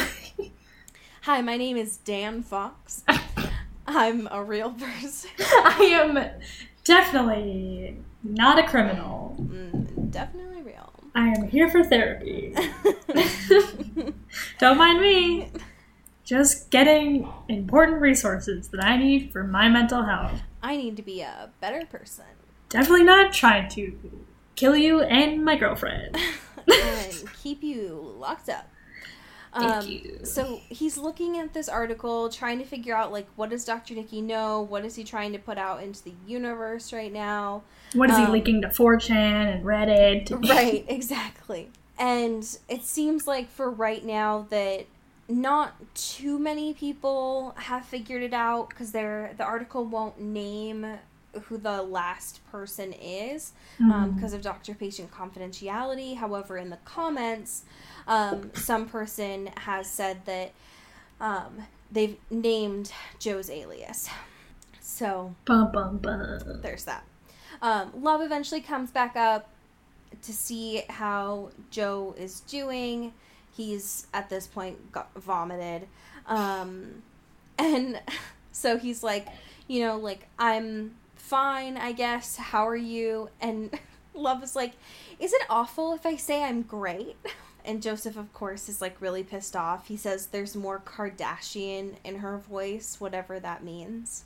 [1.23, 3.03] Hi, my name is Dan Fox.
[3.87, 5.29] I'm a real person.
[5.39, 6.17] I am
[6.83, 9.35] definitely not a criminal.
[9.39, 10.91] Mm, definitely real.
[11.15, 12.55] I am here for therapy.
[14.59, 15.49] Don't mind me.
[16.23, 20.41] Just getting important resources that I need for my mental health.
[20.63, 22.25] I need to be a better person
[22.69, 23.99] Definitely not trying to
[24.55, 26.17] kill you and my girlfriend.
[26.67, 28.67] and keep you locked up.
[29.59, 30.19] Thank Um, you.
[30.23, 33.93] So he's looking at this article, trying to figure out like what does Dr.
[33.93, 34.61] Nikki know?
[34.61, 37.63] What is he trying to put out into the universe right now?
[37.93, 39.11] What is he Um, leaking to 4chan
[39.55, 40.31] and Reddit?
[40.49, 41.71] right, exactly.
[41.97, 44.87] And it seems like for right now that
[45.29, 50.85] not too many people have figured it out because they're the article won't name
[51.45, 56.15] who the last person is because of doctor patient confidentiality.
[56.15, 57.63] However, in the comments,
[58.07, 60.51] um, some person has said that
[61.19, 64.09] um, they've named Joe's alias.
[64.79, 66.59] So Bum, bum, bum.
[66.61, 67.03] there's that.
[67.63, 69.49] Um, Love eventually comes back up,
[70.21, 73.13] to see how Joe is doing.
[73.55, 75.87] He's at this point got vomited.
[76.27, 77.03] Um,
[77.57, 77.99] and
[78.51, 79.27] so he's like,
[79.67, 82.35] you know, like, I'm fine, I guess.
[82.37, 83.29] How are you?
[83.41, 83.77] And
[84.15, 84.73] Love is like,
[85.19, 87.15] is it awful if I say I'm great?
[87.65, 89.87] And Joseph, of course, is like really pissed off.
[89.87, 94.25] He says there's more Kardashian in her voice, whatever that means.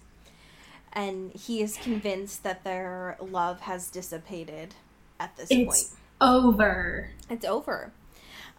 [0.91, 4.73] And he is convinced that their love has dissipated
[5.19, 5.99] at this It's point.
[6.19, 7.11] over.
[7.29, 7.91] It's over.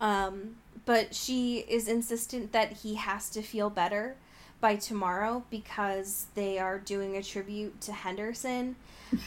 [0.00, 4.16] Um, but she is insistent that he has to feel better
[4.60, 8.76] by tomorrow because they are doing a tribute to Henderson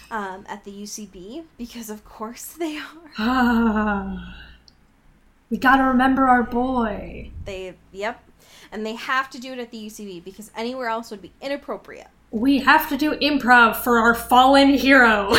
[0.09, 2.79] um, at the UCB because of course they
[3.17, 4.35] are.
[5.49, 7.29] We gotta remember our boy.
[7.43, 8.23] They yep,
[8.71, 12.07] and they have to do it at the UCB because anywhere else would be inappropriate.
[12.31, 15.31] We have to do improv for our fallen hero.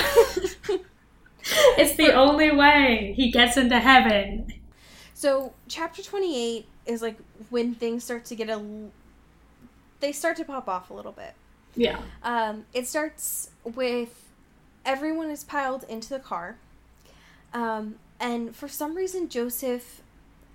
[1.79, 4.53] it's the only way he gets into heaven.
[5.23, 7.17] So chapter twenty eight is like
[7.49, 8.61] when things start to get a
[10.01, 11.35] they start to pop off a little bit.
[11.77, 12.01] Yeah.
[12.25, 14.33] Um, it starts with
[14.85, 16.57] everyone is piled into the car.
[17.55, 20.03] Um, and for some reason, Joseph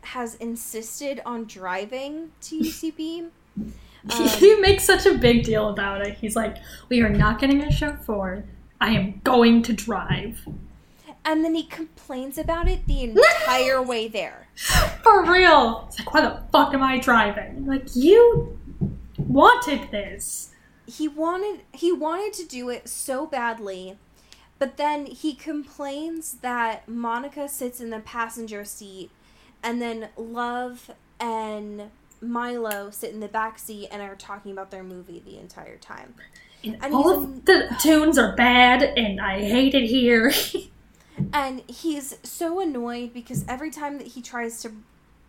[0.02, 3.30] has insisted on driving to UCB.
[3.56, 3.74] Um,
[4.28, 6.18] he makes such a big deal about it.
[6.18, 6.58] He's like,
[6.90, 8.44] "We are not getting a chauffeur.
[8.82, 10.46] I am going to drive."
[11.28, 14.48] And then he complains about it the entire way there.
[15.04, 15.86] For real.
[15.88, 17.68] It's like, why the fuck am I driving?
[17.68, 18.58] Like, you
[19.18, 20.52] wanted this.
[20.86, 23.98] He wanted he wanted to do it so badly,
[24.58, 29.12] but then he complains that Monica sits in the passenger seat,
[29.62, 34.84] and then Love and Milo sit in the back seat and are talking about their
[34.84, 36.16] movie the entire time.
[36.64, 40.32] And, And all of the tunes are bad, and I hate it here.
[41.34, 44.72] And he's so annoyed because every time that he tries to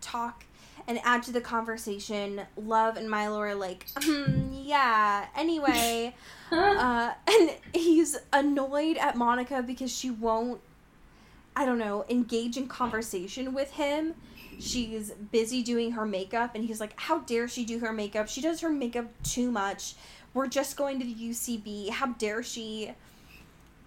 [0.01, 0.45] talk
[0.87, 6.15] and add to the conversation, Love and Milo are like, hmm, yeah, anyway.
[6.51, 10.61] uh, and he's annoyed at Monica because she won't,
[11.55, 14.15] I don't know, engage in conversation with him.
[14.59, 18.27] She's busy doing her makeup, and he's like, How dare she do her makeup?
[18.27, 19.95] She does her makeup too much.
[20.33, 21.89] We're just going to the UCB.
[21.91, 22.91] How dare she?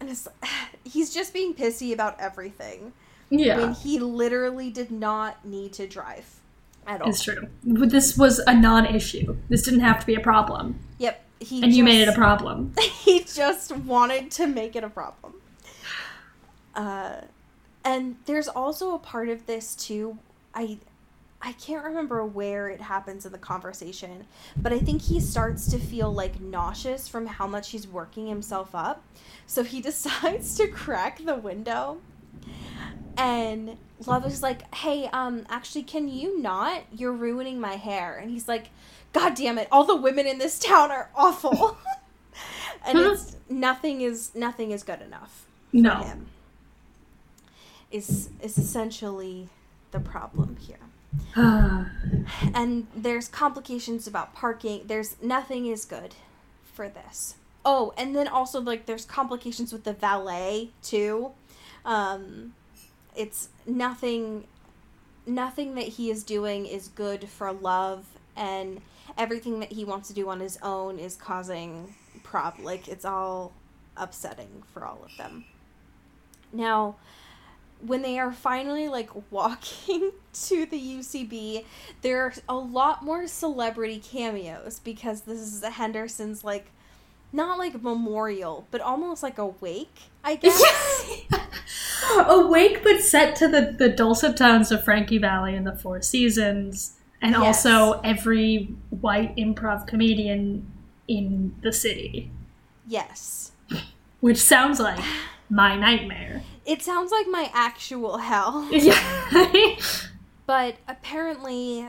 [0.02, 0.26] And it's,
[0.84, 2.92] he's just being pissy about everything
[3.30, 3.58] Yeah.
[3.58, 6.40] when he literally did not need to drive
[6.88, 7.08] at all.
[7.08, 7.46] it's true.
[7.62, 9.36] This was a non-issue.
[9.48, 11.24] This didn't have to be a problem, Yep.
[11.38, 12.72] He and you made it a problem.
[13.04, 15.34] he just wanted to make it a problem.
[16.74, 17.22] Uh,
[17.84, 20.18] and there's also a part of this too.
[20.54, 20.78] I
[21.44, 24.26] I can't remember where it happens in the conversation,
[24.56, 28.74] but I think he starts to feel like nauseous from how much he's working himself
[28.74, 29.02] up.
[29.46, 31.98] So he decides to crack the window.
[33.16, 33.76] And
[34.06, 36.82] Love is like, "Hey, um actually can you not?
[36.92, 38.70] You're ruining my hair." And he's like,
[39.12, 39.68] "God damn it.
[39.70, 41.76] All the women in this town are awful."
[42.86, 45.96] and it's nothing is nothing is good enough No.
[45.96, 46.26] him.
[47.90, 49.48] Is is essentially
[49.90, 50.78] the problem here
[51.36, 54.82] and there's complications about parking.
[54.86, 56.14] There's nothing is good
[56.64, 57.36] for this.
[57.64, 61.32] Oh and then also like there's complications with the valet too.
[61.84, 62.54] Um
[63.14, 64.44] it's nothing
[65.26, 68.80] nothing that he is doing is good for love and
[69.16, 73.52] everything that he wants to do on his own is causing prob like it's all
[73.96, 75.44] upsetting for all of them.
[76.52, 76.96] Now
[77.84, 81.64] when they are finally like walking to the UCB,
[82.02, 86.70] there are a lot more celebrity cameos because this is Henderson's like
[87.32, 90.62] not like memorial, but almost like a wake, I guess.
[92.26, 96.98] Awake, but set to the, the dulcet tones of Frankie Valli and the Four Seasons,
[97.22, 97.64] and Yes.
[97.64, 100.70] also every white improv comedian
[101.08, 102.30] in the city,
[102.86, 103.52] yes.
[104.20, 105.02] which sounds like
[105.48, 106.42] my nightmare.
[106.64, 108.68] It sounds like my actual hell.
[108.72, 109.76] Yeah.
[110.46, 111.88] But apparently,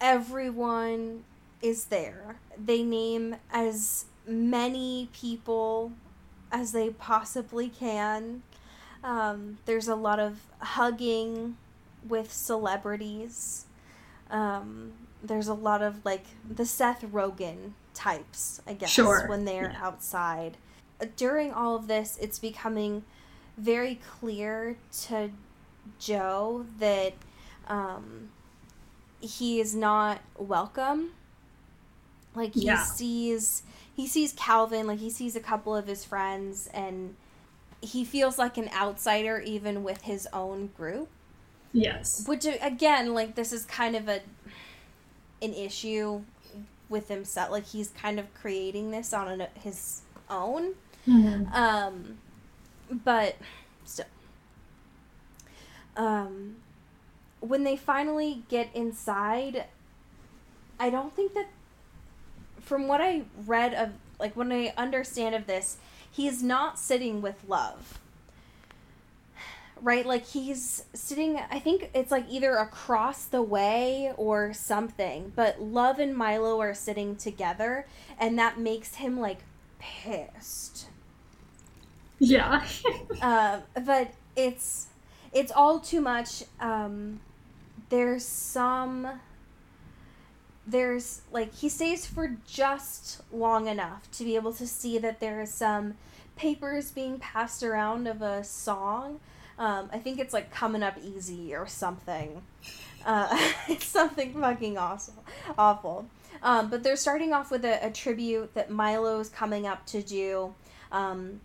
[0.00, 1.24] everyone
[1.62, 2.36] is there.
[2.62, 5.92] They name as many people
[6.52, 8.42] as they possibly can.
[9.02, 11.56] Um, there's a lot of hugging
[12.06, 13.66] with celebrities.
[14.30, 19.26] Um, there's a lot of like the Seth Rogen types, I guess, Sure.
[19.28, 20.56] when they're outside.
[21.00, 23.04] Uh, During all of this, it's becoming
[23.58, 25.30] very clear to
[25.98, 27.14] Joe that
[27.68, 28.30] um,
[29.20, 31.10] he is not welcome.
[32.34, 32.82] Like he Yeah.
[32.84, 33.62] sees
[33.94, 37.16] he sees Calvin, like he sees a couple of his friends and
[37.80, 41.08] he feels like an outsider even with his own group.
[41.72, 42.26] Yes.
[42.26, 44.20] Which again, like this is kind of a
[45.42, 46.22] an issue
[46.88, 47.50] with himself.
[47.50, 50.74] Like he's kind of creating this on an, his own.
[51.06, 51.52] Mhm.
[51.52, 52.18] Um,
[52.90, 53.36] but
[53.84, 54.06] still,
[55.96, 56.56] um,
[57.40, 59.66] when they finally get inside,
[60.78, 61.48] I don't think that,
[62.60, 65.78] from what I read of, like when I understand of this,
[66.10, 67.98] he's not sitting with love.
[69.80, 71.38] Right, like he's sitting.
[71.52, 75.32] I think it's like either across the way or something.
[75.36, 77.86] But Love and Milo are sitting together,
[78.18, 79.38] and that makes him like
[79.78, 80.87] pissed
[82.18, 82.64] Yeah.
[83.22, 84.86] uh, but it's
[85.32, 86.44] it's all too much.
[86.60, 87.20] Um,
[87.90, 89.08] there's some.
[90.66, 95.40] There's like he stays for just long enough to be able to see that there
[95.40, 95.96] is some
[96.36, 99.20] papers being passed around of a song.
[99.58, 102.42] Um, I think it's like coming up easy or something.
[103.04, 105.14] Uh, it's something fucking awesome,
[105.56, 106.06] awful.
[106.42, 110.54] Um, but they're starting off with a, a tribute that Milo's coming up to do.
[110.92, 111.40] Um,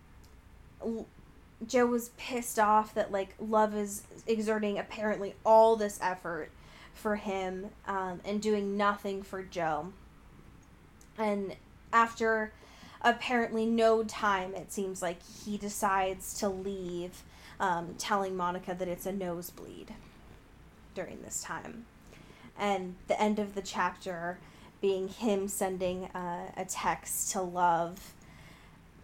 [1.67, 6.51] Joe was pissed off that like Love is exerting apparently all this effort
[6.93, 9.93] for him um, and doing nothing for Joe.
[11.17, 11.55] And
[11.91, 12.53] after
[13.01, 17.23] apparently no time, it seems like he decides to leave,
[17.59, 19.93] um, telling Monica that it's a nosebleed
[20.95, 21.85] during this time.
[22.57, 24.39] And the end of the chapter
[24.81, 28.13] being him sending uh, a text to Love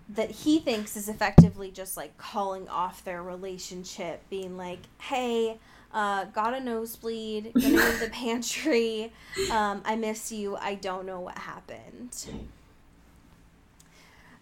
[0.09, 5.59] that he thinks is effectively just like calling off their relationship, being like, "Hey,
[5.93, 9.13] uh, got a nosebleed, gonna go to the pantry.
[9.51, 10.55] Um, I miss you.
[10.57, 12.25] I don't know what happened."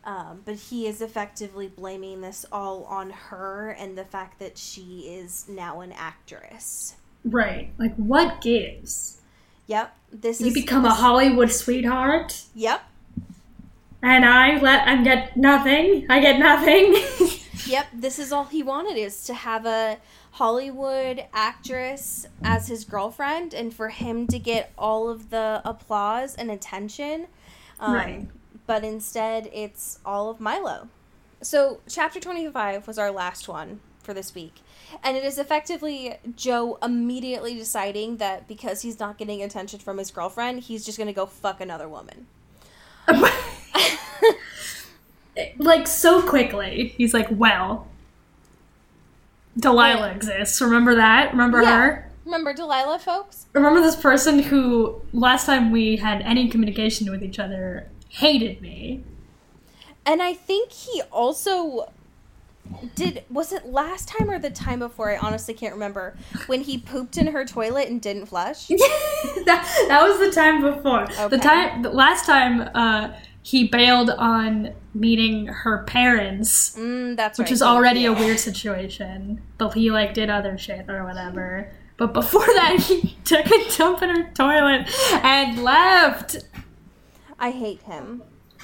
[0.03, 5.01] Um, but he is effectively blaming this all on her and the fact that she
[5.01, 6.95] is now an actress.
[7.26, 7.72] right.
[7.78, 9.20] Like, what gives?
[9.68, 12.82] Yep, this You is become a Hollywood sweetheart, Yep,
[14.07, 16.05] and I let and get nothing.
[16.09, 16.95] I get nothing.
[17.65, 19.97] Yep, this is all he wanted is to have a
[20.31, 26.49] Hollywood actress as his girlfriend and for him to get all of the applause and
[26.49, 27.27] attention.
[27.81, 28.27] Um, Right.
[28.67, 30.87] But instead, it's all of Milo.
[31.41, 34.61] So, chapter 25 was our last one for this week.
[35.03, 40.11] And it is effectively Joe immediately deciding that because he's not getting attention from his
[40.11, 42.27] girlfriend, he's just going to go fuck another woman.
[45.57, 46.93] like so quickly.
[46.97, 47.88] He's like, well,
[49.59, 50.61] Delilah exists.
[50.61, 51.31] Remember that?
[51.31, 51.77] Remember Yeah.
[51.79, 52.11] her?
[52.25, 53.47] Remember Delilah, folks?
[53.53, 59.03] Remember this person who last time we had any communication with each other hated me.
[60.05, 61.91] And I think he also
[62.95, 65.09] did was it last time or the time before?
[65.11, 66.15] I honestly can't remember.
[66.47, 68.67] When he pooped in her toilet and didn't flush.
[69.45, 71.07] that, that was the time before.
[71.07, 71.38] The Okay.
[71.39, 73.13] time the last time uh,
[73.47, 77.51] he bailed on meeting her parents, Mm, that's which right.
[77.51, 79.41] was already a weird situation.
[79.57, 81.71] But he like did other shit or whatever.
[81.95, 84.89] But before that, he took a dump in her toilet
[85.23, 86.37] and left.
[87.39, 88.23] I hate him.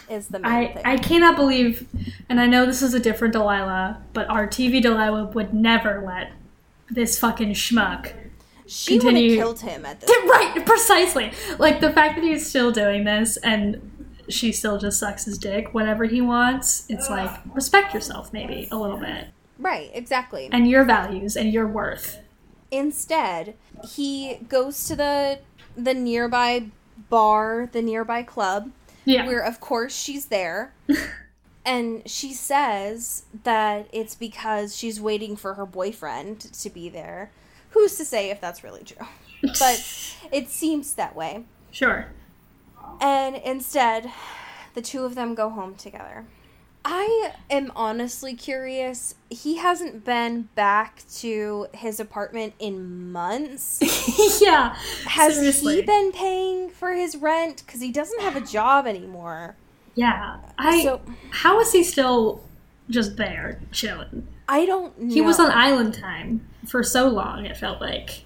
[0.09, 0.81] Is the main I, thing.
[0.86, 1.88] I cannot believe,
[2.27, 6.34] and I know this is a different Delilah, but our TV Delilah would never let
[6.89, 8.11] this fucking schmuck.
[8.67, 10.11] she would have continue- killed him at this.
[10.25, 11.31] Right, precisely.
[11.57, 13.91] Like the fact that he's still doing this and
[14.30, 16.86] she still just sucks his dick whenever he wants.
[16.89, 19.28] It's like respect yourself, maybe a little bit,
[19.59, 20.49] Right, exactly.
[20.51, 22.19] and your values and your worth.
[22.71, 23.55] Instead,
[23.88, 25.39] he goes to the
[25.76, 26.65] the nearby
[27.09, 28.71] bar, the nearby club,
[29.05, 30.74] Yeah, where of course she's there.
[31.65, 37.32] and she says that it's because she's waiting for her boyfriend to be there.
[37.71, 39.05] Who's to say if that's really true?
[39.59, 39.84] But
[40.32, 41.43] it seems that way.
[41.71, 42.07] sure.
[43.01, 44.11] And instead,
[44.73, 46.25] the two of them go home together.
[46.85, 49.15] I am honestly curious.
[49.29, 53.79] He hasn't been back to his apartment in months.
[54.41, 54.75] yeah,
[55.05, 55.77] Has seriously.
[55.77, 57.63] he been paying for his rent?
[57.65, 59.55] Because he doesn't have a job anymore.
[59.95, 60.83] Yeah, I.
[60.83, 62.41] So- how is he still
[62.89, 64.27] just there chilling?
[64.49, 65.13] I don't know.
[65.13, 67.45] He was on island time for so long.
[67.45, 68.25] It felt like.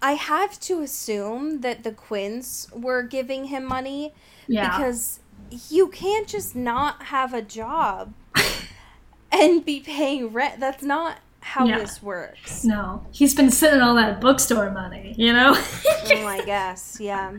[0.00, 4.14] I have to assume that the Quinns were giving him money
[4.46, 4.76] Yeah.
[4.76, 5.20] because
[5.70, 8.12] you can't just not have a job
[9.32, 10.60] and be paying rent.
[10.60, 11.78] That's not how Yeah.
[11.78, 12.64] this works.
[12.64, 15.14] no, he's been sitting all that bookstore money.
[15.16, 15.54] You know.
[15.56, 17.32] oh, I guess, yeah.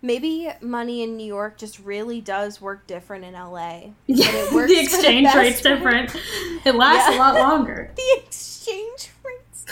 [0.00, 3.92] Maybe money in New York just really does work different in LA.
[4.06, 6.14] Yeah, it works the for the exchange rate's different.
[6.64, 7.16] It lasts Yeah.
[7.16, 7.90] a lot longer.
[7.96, 9.64] The exchange rates.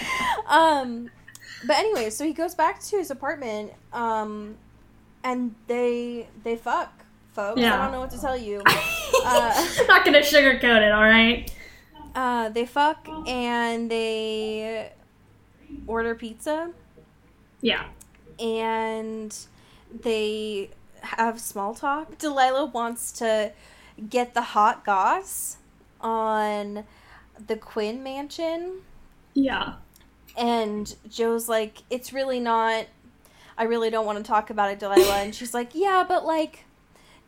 [0.48, 1.10] um,
[1.66, 4.56] but anyway, so he goes back to his apartment, um,
[5.24, 6.92] and they they fuck,
[7.32, 7.60] folks.
[7.60, 8.62] I don't know what to tell you.
[8.66, 11.50] I'm not gonna sugarcoat it, all right?
[12.14, 14.92] Uh, they fuck and they
[15.86, 16.70] order pizza
[17.62, 17.84] Yeah.
[18.38, 19.34] and
[20.02, 20.68] they
[21.00, 22.18] have small talk.
[22.18, 23.52] Delilah wants to
[24.10, 25.56] get the hot goss
[26.02, 26.84] on
[27.46, 28.82] the Quinn mansion
[29.34, 29.74] Yeah.
[30.36, 32.86] and Joe's like, it's really not.
[33.56, 35.22] I really don't want to talk about it, Delilah.
[35.22, 36.64] And she's like, yeah, but like,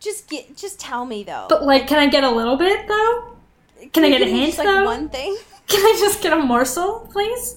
[0.00, 1.46] just get, just tell me though.
[1.48, 3.36] But like, can I get a little bit though?
[3.92, 4.84] Can I get a hint just, like though?
[4.84, 5.36] one thing?
[5.66, 7.56] Can I just get a morsel, please?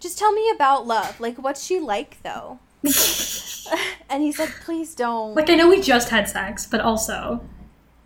[0.00, 1.20] Just tell me about love.
[1.20, 2.58] Like, what's she like though?
[4.10, 5.34] and he's like, please don't.
[5.34, 7.44] like, I know we just had sex, but also,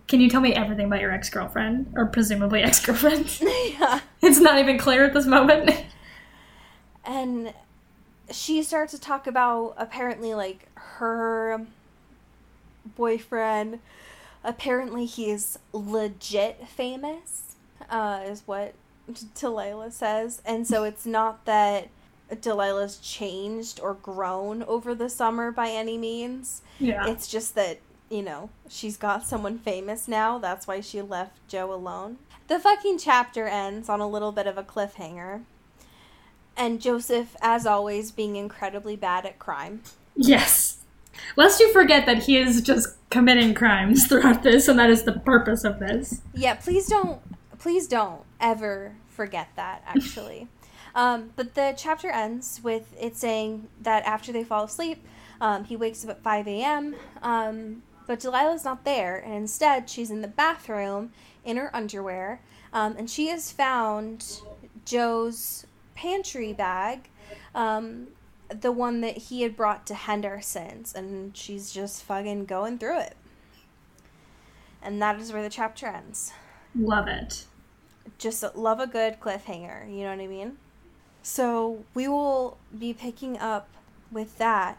[0.09, 3.41] can you tell me everything about your ex girlfriend or presumably ex girlfriend?
[3.41, 4.01] yeah.
[4.23, 5.85] it's not even clear at this moment.
[7.05, 7.53] And
[8.31, 11.67] she starts to talk about apparently like her
[12.97, 13.81] boyfriend.
[14.43, 17.57] Apparently, he's legit famous,
[17.89, 18.75] uh, is what
[19.35, 20.43] Delilah says.
[20.45, 21.89] And so it's not that
[22.41, 26.63] Delilah's changed or grown over the summer by any means.
[26.79, 27.07] yeah.
[27.07, 27.79] It's just that,
[28.11, 30.39] you know, she's got someone famous now.
[30.39, 32.19] That's why she left Joe alone.
[32.47, 35.43] The fucking chapter ends on a little bit of a cliffhanger.
[36.57, 39.83] And Joseph, as always, being incredibly bad at crime.
[40.15, 40.79] Yes.
[41.37, 45.13] Lest you forget that he is just committing crimes throughout this, and that is the
[45.13, 46.21] purpose of this.
[46.35, 47.21] Yeah, please don't,
[47.59, 50.49] please don't ever forget that, actually.
[50.95, 55.05] um, but the chapter ends with it saying that after they fall asleep,
[55.41, 60.11] um, he wakes up at 5 a.m., um, but Delilah's not there, and instead she's
[60.11, 61.13] in the bathroom
[61.45, 62.41] in her underwear,
[62.73, 64.41] um, and she has found
[64.85, 67.09] Joe's pantry bag,
[67.55, 68.09] um,
[68.49, 73.17] the one that he had brought to Henderson's, and she's just fucking going through it.
[74.83, 76.33] And that is where the chapter ends
[76.75, 77.45] Love it.
[78.19, 79.89] just love a good cliffhanger.
[79.91, 80.59] You know what I mean?
[81.23, 83.69] So we will be picking up
[84.13, 84.77] with that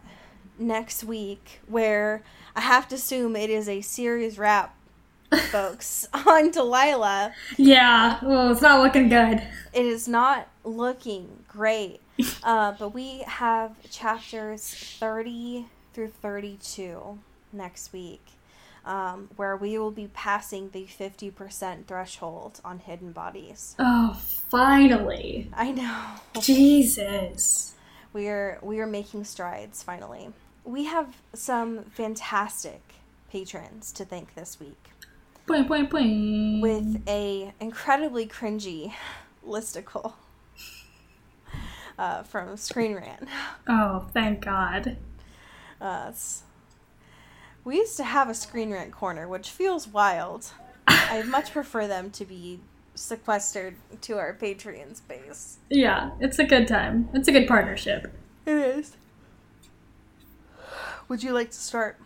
[0.58, 2.22] next week, where
[2.56, 4.76] I have to assume it is a series wrap,
[5.52, 7.34] folks, on Delilah.
[7.58, 9.42] Yeah, well, it's not looking good.
[9.74, 12.00] It is not looking great,
[12.44, 17.20] uh, but we have chapters 30 through 32
[17.52, 18.22] next week.
[18.86, 23.76] Um, where we will be passing the 50% threshold on hidden bodies.
[23.80, 24.14] Oh,
[24.52, 25.50] finally.
[25.56, 26.06] I know.
[26.40, 27.74] Jesus.
[28.14, 30.30] We are we are making strides finally.
[30.66, 32.82] We have some fantastic
[33.30, 34.90] patrons to thank this week
[35.48, 36.62] Boing, boing, boing.
[36.62, 38.94] with a incredibly cringy
[39.48, 40.14] listicle
[42.00, 43.28] uh, from Screen Rant.
[43.68, 44.98] Oh, thank God.
[45.80, 46.12] Uh,
[47.64, 50.52] we used to have a Screen Rant corner, which feels wild.
[50.88, 52.60] I much prefer them to be
[52.96, 55.58] sequestered to our Patreon space.
[55.70, 57.10] Yeah, it's a good time.
[57.14, 58.12] It's a good partnership.
[58.48, 58.98] It is.
[61.08, 61.98] Would you like to start?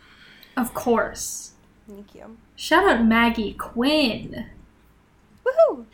[0.57, 1.53] Of course.
[1.87, 2.37] Thank you.
[2.55, 4.45] Shout out Maggie Quinn,
[5.45, 5.85] Woohoo!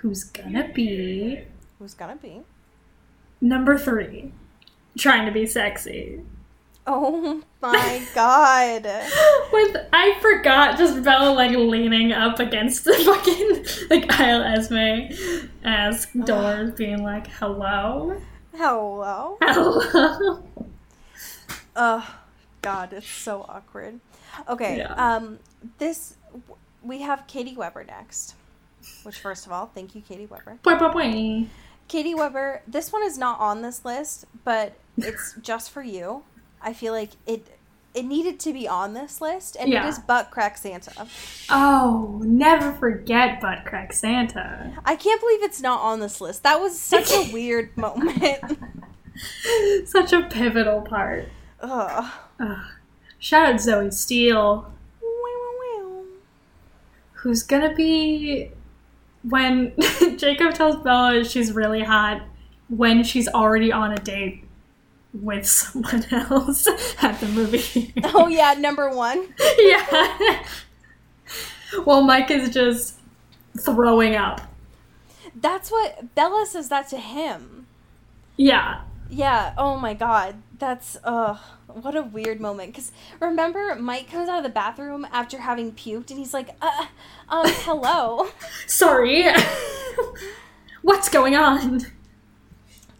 [0.00, 1.42] who's gonna be
[1.78, 2.42] Who's gonna be?
[3.40, 4.32] number three.
[4.96, 6.20] Trying to be sexy.
[6.86, 8.84] Oh my god.
[9.52, 16.06] With I forgot just Bella like leaning up against the fucking like Kyle Esme as
[16.24, 18.20] doors being like, hello?
[18.56, 19.36] Hello.
[19.42, 20.42] Hello.
[21.76, 22.16] Oh
[22.62, 24.00] god, it's so awkward.
[24.48, 24.92] Okay, Yeah.
[24.94, 25.38] um
[25.78, 26.16] this
[26.82, 28.34] we have Katie Weber next.
[29.02, 30.58] Which first of all, thank you Katie Weber.
[30.62, 31.48] Boing.
[31.88, 36.22] Katie Weber, this one is not on this list, but it's just for you.
[36.62, 37.46] I feel like it
[37.94, 39.86] it needed to be on this list and Yeah.
[39.86, 41.06] it is Butt Crack Santa.
[41.48, 44.72] Oh, never forget Butt Crack Santa.
[44.84, 46.42] I can't believe it's not on this list.
[46.42, 48.58] That was such a weird moment.
[49.86, 51.28] Such a pivotal part.
[51.64, 52.12] Ugh.
[52.40, 52.58] Ugh.
[53.18, 54.70] Shout out Zoe Steele,
[57.12, 58.50] who's gonna be
[59.22, 59.72] when
[60.18, 62.22] Jacob tells Bella she's really hot
[62.68, 64.44] when she's already on a date
[65.14, 66.66] with someone else
[67.02, 67.94] at the movie.
[68.04, 69.32] Oh yeah, number one.
[69.58, 70.44] yeah.
[71.86, 72.98] Well, Mike is just
[73.58, 74.42] throwing up.
[75.34, 77.66] That's what Bella says that to him.
[78.36, 78.82] Yeah.
[79.14, 80.36] Yeah, oh my god.
[80.58, 81.36] That's uh
[81.68, 82.90] what a weird moment cuz
[83.20, 86.86] remember Mike comes out of the bathroom after having puked and he's like, "Uh
[87.28, 88.28] um hello."
[88.66, 89.26] Sorry.
[90.82, 91.86] What's going on?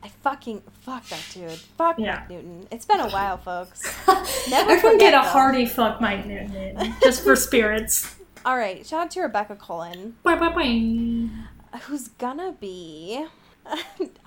[0.03, 1.51] I fucking fuck that dude.
[1.53, 2.21] Fuck Yeah.
[2.21, 2.69] Mike Newton.
[2.71, 3.83] It's been a while, folks.
[4.49, 8.17] Never Everyone get a hearty fuck Mike Newton in, just for spirits.
[8.45, 11.81] All right, shout out to Rebecca Cullen, Boing, boing, boing.
[11.83, 13.25] who's gonna be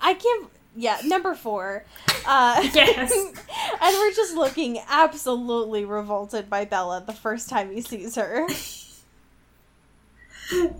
[0.00, 1.84] I can't yeah, number 4.
[2.26, 3.12] Uh Yes.
[3.80, 8.46] and we're just looking absolutely revolted by Bella the first time he sees her.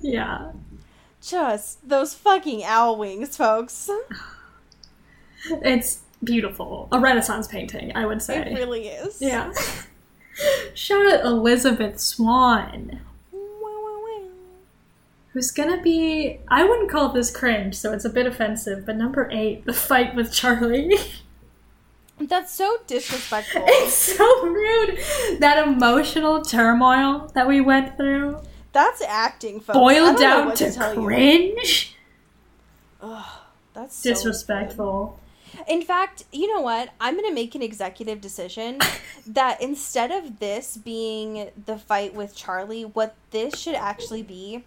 [0.01, 0.53] Yeah.
[1.21, 3.91] Just those fucking owl wings, folks.
[5.47, 6.89] It's beautiful.
[6.91, 8.39] A Renaissance painting, I would say.
[8.39, 9.21] It really is.
[9.21, 9.53] Yeah.
[10.73, 13.01] Shout out Elizabeth Swan,
[15.39, 16.41] who's gonna be.
[16.49, 20.17] I wouldn't call this cringe, so it's a bit offensive, but number eight, the fight
[20.17, 20.97] with Charlie.
[22.21, 23.63] That's so disrespectful.
[23.67, 24.99] it's so rude.
[25.39, 28.41] That emotional turmoil that we went through,
[28.73, 29.79] That's acting, folks.
[29.79, 31.05] Boiled down to you.
[31.05, 31.95] cringe.
[33.01, 33.25] Ugh,
[33.75, 35.21] that's so Disrespectful.
[35.69, 36.91] In fact, you know what?
[37.01, 38.81] I'm going to make an executive decision
[39.29, 44.65] that instead of this being the fight with Charlie, what this should actually be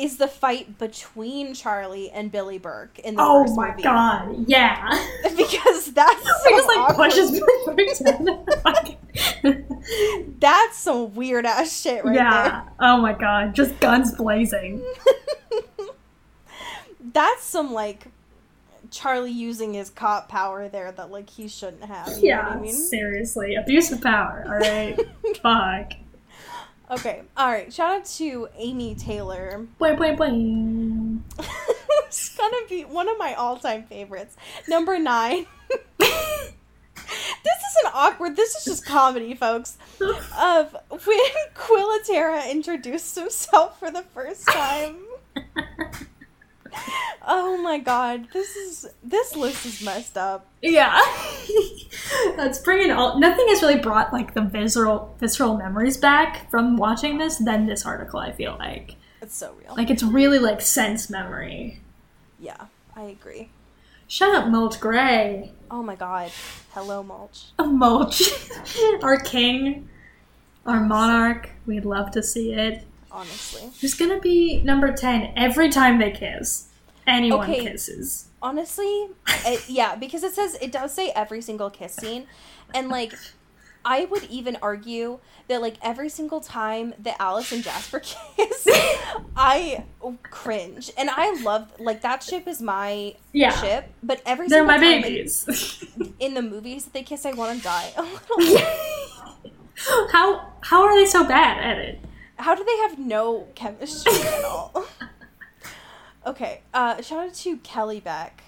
[0.00, 3.82] is the fight between Charlie and Billy Burke in the Oh first my movie.
[3.82, 4.88] god, yeah.
[5.36, 8.96] Because that's he just like awkward- pushes Billy Burke.
[10.40, 12.22] That's some weird ass shit right there.
[12.24, 12.62] yeah.
[12.78, 14.82] Oh my god, just guns blazing.
[17.12, 18.06] That's some like
[18.90, 22.08] Charlie using his cop power there that like he shouldn't have.
[22.08, 22.74] You know Yeah, what I mean?
[22.74, 23.54] seriously.
[23.56, 24.98] Abuse of power, alright?
[25.42, 25.92] Fuck.
[26.90, 27.72] Okay, all right.
[27.72, 29.64] Shout out to Amy Taylor.
[29.80, 31.20] Boing, boing, boing.
[32.06, 34.36] it's gonna be one of my all-time favorites.
[34.66, 35.46] Number nine.
[35.98, 36.08] this
[36.98, 38.34] isn't awkward.
[38.34, 39.78] This is just comedy, folks.
[40.36, 41.18] Of when
[41.54, 44.96] Quil Ateara introduced himself for the first time.
[47.32, 50.46] Oh my god, this is this list is messed up.
[50.62, 50.98] Yeah.
[52.36, 53.18] That's bringing all.
[53.20, 57.84] Nothing has really brought like the visceral visceral memories back from watching this than this
[57.84, 58.18] article.
[58.20, 59.74] I feel like It's so real.
[59.76, 61.80] like it's really like sense memory.
[62.40, 62.66] yeah,
[62.96, 63.50] I agree.
[64.08, 65.52] Shut up, Mulch Gray.
[65.70, 66.32] Oh my god.
[66.72, 67.52] Hello, Mulch.
[67.58, 68.22] A Mulch,
[69.02, 69.88] our king,
[70.66, 71.50] our monarch.
[71.66, 72.84] We'd love to see it.
[73.12, 73.70] Honestly.
[73.80, 76.68] Who's gonna be number ten every time they kiss?
[77.06, 77.64] Anyone Okay.
[77.64, 78.28] kisses.
[78.42, 79.08] honestly
[79.46, 82.26] it, yeah because it says it does say every single kiss scene
[82.72, 83.12] and like
[83.84, 87.98] i would even argue that like every single time that alice and jasper
[88.36, 88.66] kiss
[89.36, 89.84] i
[90.22, 93.50] cringe and i love like that ship is my Yeah.
[93.60, 95.84] ship but every They're single my time in- babies.
[96.20, 99.52] in, the movies that they kiss i want to die a little bit.
[100.12, 101.98] how how are they so bad at it?
[102.40, 104.84] How do they have no chemistry at all
[106.26, 108.42] okay uh shout out to kelly beck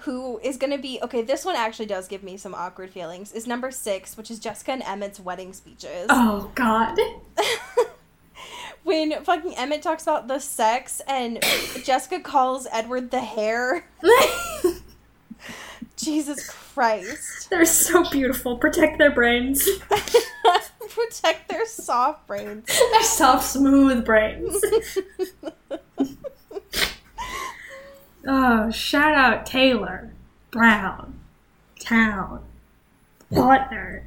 [0.00, 3.46] who is gonna be okay this one actually does give me some awkward feelings is
[3.46, 6.98] number six which is jessica and emmett's wedding speeches Oh God.
[8.84, 11.42] when fucking emmett talks about the sex and
[11.82, 13.86] jessica calls edward the hair
[15.96, 18.58] jesus christ They're so beautiful.
[18.58, 19.66] Protect their brains.
[20.90, 24.60] protect their soft brains Their soft, smooth brains.
[28.26, 30.12] oh, shout out Taylor,
[30.50, 31.20] Brown,
[31.78, 32.44] Town,
[33.32, 34.06] Partner,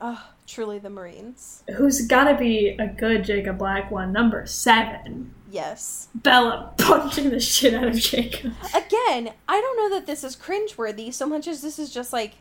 [0.00, 5.32] oh truly the marines who's gotta be a good Jacob Black one, number seven.
[5.50, 8.52] yes Bella punching the shit out of Jacob.
[8.74, 12.34] again i don't know that this is cringeworthy so much as this is just like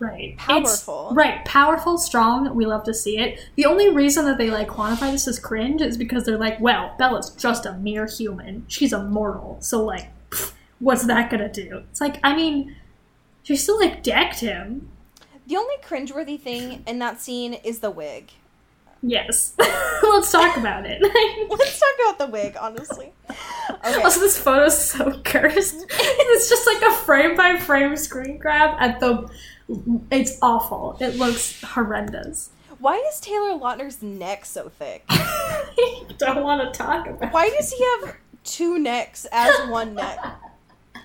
[0.00, 0.36] Right.
[0.38, 1.10] Powerful.
[1.10, 1.44] It's- right.
[1.44, 2.54] Powerful, strong.
[2.54, 3.38] We love to see it.
[3.56, 6.94] The only reason that they like quantify this as cringe is because they're like, well,
[6.98, 8.64] Bella's just a mere human.
[8.66, 9.58] She's a mortal.
[9.60, 11.82] So like, pff, what's that gonna do?
[11.90, 12.74] It's like, I mean,
[13.42, 14.88] she still like decked him.
[15.46, 18.30] The only cringeworthy thing in that scene is the wig.
[19.02, 19.54] Yes.
[19.58, 21.00] Let's talk about it.
[21.50, 23.12] Let's talk about the wig, honestly.
[23.84, 24.02] Okay.
[24.02, 25.86] Also, this photo's so cursed.
[25.90, 29.28] It's just like a frame by frame screen grab at the.
[30.10, 30.96] It's awful.
[31.00, 32.50] It looks horrendous.
[32.78, 35.06] Why is Taylor Lautner's neck so thick?
[36.18, 37.28] Don't want to talk about.
[37.28, 37.32] It.
[37.34, 40.18] Why does he have two necks as one neck?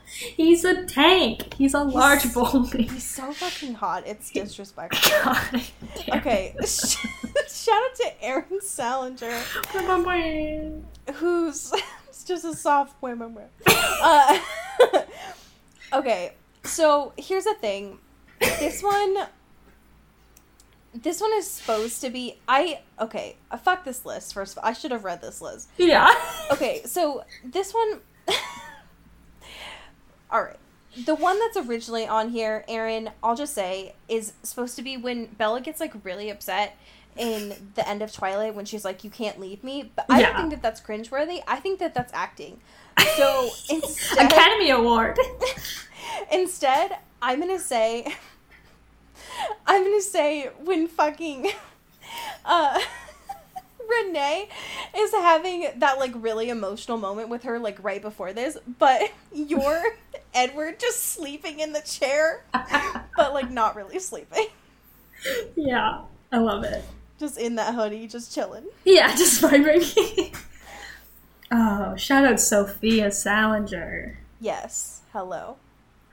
[0.07, 1.55] He's a tank.
[1.55, 2.84] He's a large bully.
[2.84, 4.03] He's so fucking hot.
[4.07, 5.11] It's disrespectful.
[5.24, 5.61] God.
[6.09, 6.55] Okay.
[6.66, 9.41] Shout out to Aaron Salinger,
[11.16, 11.74] who's
[12.26, 13.38] just a soft women.
[13.68, 14.39] Uh,
[15.91, 16.34] okay.
[16.63, 17.99] So here's the thing.
[18.40, 19.28] This one
[20.94, 24.70] this one is supposed to be I okay, uh, fuck this list first of all.
[24.70, 25.70] I should have read this list.
[25.78, 26.14] Yeah.
[26.52, 28.00] Okay, so this one
[30.32, 30.58] Alright.
[31.06, 35.26] The one that's originally on here, Aaron, I'll just say, is supposed to be when
[35.26, 36.78] Bella gets like really upset
[37.18, 40.36] in the end of Twilight when she's like, "You can't leave me." But I don't
[40.36, 41.42] think that that's cringeworthy.
[41.48, 42.60] I think that that's acting.
[43.18, 45.20] So instead, Academy Award.
[46.32, 48.05] Instead, I'm gonna say,
[49.65, 51.49] I'm gonna say when fucking,
[52.45, 52.80] uh,
[53.89, 54.47] Renee
[54.95, 59.84] is having that like really emotional moment with her like right before this, but you're
[60.36, 64.45] Edward just sleeping in the chair, but like not really sleeping,
[65.55, 66.01] yeah,
[66.32, 66.84] I love it.
[67.19, 68.65] just in that hoodie, just chilling.
[68.84, 70.32] Yeah, just vibrating.
[71.51, 75.57] oh, shout out Sophia Salinger, Yes, hello.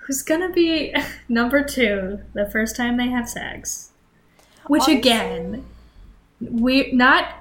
[0.07, 0.94] Who's gonna be
[1.28, 3.90] number two the first time they have sex.
[4.66, 5.66] Which Honestly- again,
[6.40, 7.34] we not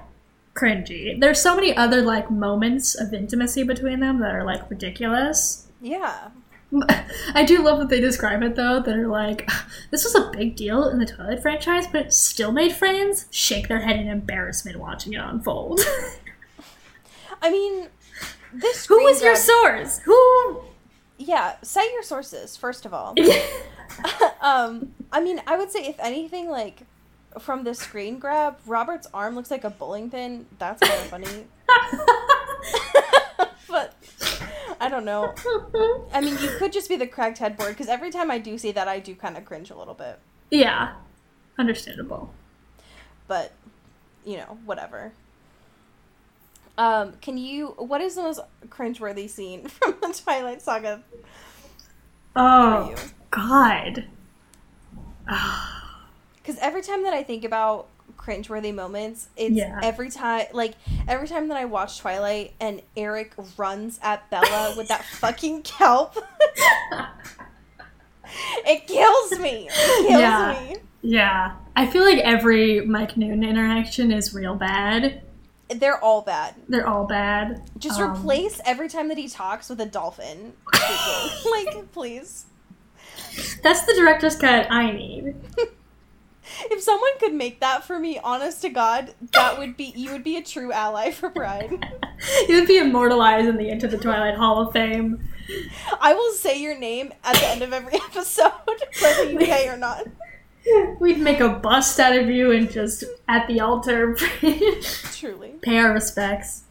[0.54, 1.18] cringy.
[1.18, 5.66] There's so many other like moments of intimacy between them that are like ridiculous.
[5.80, 6.28] Yeah,
[7.34, 8.80] I do love that they describe it though.
[8.80, 9.48] They're like,
[9.90, 13.68] this was a big deal in the Twilight franchise, but it still made fans shake
[13.68, 15.80] their head in embarrassment watching it unfold.
[17.40, 17.88] I mean,
[18.52, 18.86] this.
[18.86, 19.98] Who was your source?
[20.00, 20.62] Who?
[21.24, 23.14] Yeah, cite your sources first of all.
[24.40, 26.82] um, I mean, I would say if anything, like
[27.38, 30.46] from the screen grab, Robert's arm looks like a bowling pin.
[30.58, 31.46] That's kind of funny,
[33.68, 33.94] but
[34.80, 35.34] I don't know.
[36.12, 38.72] I mean, you could just be the cracked headboard because every time I do see
[38.72, 40.18] that, I do kind of cringe a little bit.
[40.50, 40.94] yeah,
[41.58, 42.32] understandable.
[43.28, 43.52] But
[44.24, 45.12] you know, whatever.
[46.78, 47.68] Um, can you?
[47.78, 51.02] What is the most cringeworthy scene from the Twilight Saga
[52.34, 52.94] Oh?
[53.30, 54.04] God.
[56.36, 57.86] Because every time that I think about
[58.18, 59.78] cringeworthy moments, it's Yeah.
[59.80, 60.74] every time, like
[61.06, 66.16] every time that I watch Twilight and Eric runs at Bella with that fucking kelp,
[68.66, 69.68] it kills me.
[69.70, 70.66] It kills Yeah.
[70.68, 70.76] me.
[71.02, 75.22] Yeah, I feel like every Mike Newton interaction is real bad.
[75.80, 76.54] They're all bad.
[76.68, 77.62] They're all bad.
[77.78, 80.52] Just Um, replace every time that he talks with a dolphin.
[81.50, 82.46] like, please.
[83.62, 85.34] That's the director's cut I need.
[86.70, 90.24] If someone could make that for me, honest to God, that would be you would
[90.24, 91.70] be a true ally for Pride.
[92.48, 95.26] you would be immortalized in the Into the Twilight Hall of Fame.
[96.00, 98.52] I will say your name at the end of every episode,
[99.00, 100.04] whether you pay or not.
[101.00, 104.14] We'd make a bust out of you and just at the altar
[105.12, 105.54] Truly.
[105.62, 106.62] pay our respects.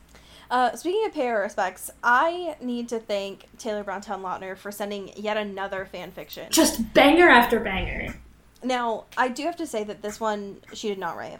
[0.49, 5.11] Uh, speaking of pay our respects, I need to thank Taylor Browntown Lautner for sending
[5.15, 6.47] yet another fan fiction.
[6.51, 8.15] Just banger after banger.
[8.63, 11.39] Now, I do have to say that this one she did not write.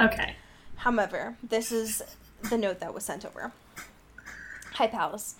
[0.00, 0.34] Okay.
[0.76, 2.02] However, this is
[2.48, 3.52] the note that was sent over.
[4.74, 5.34] Hi, pals.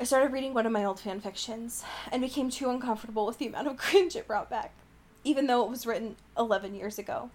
[0.00, 3.46] I started reading one of my old fan fictions and became too uncomfortable with the
[3.46, 4.72] amount of cringe it brought back,
[5.28, 7.30] even though it was written 11 years ago.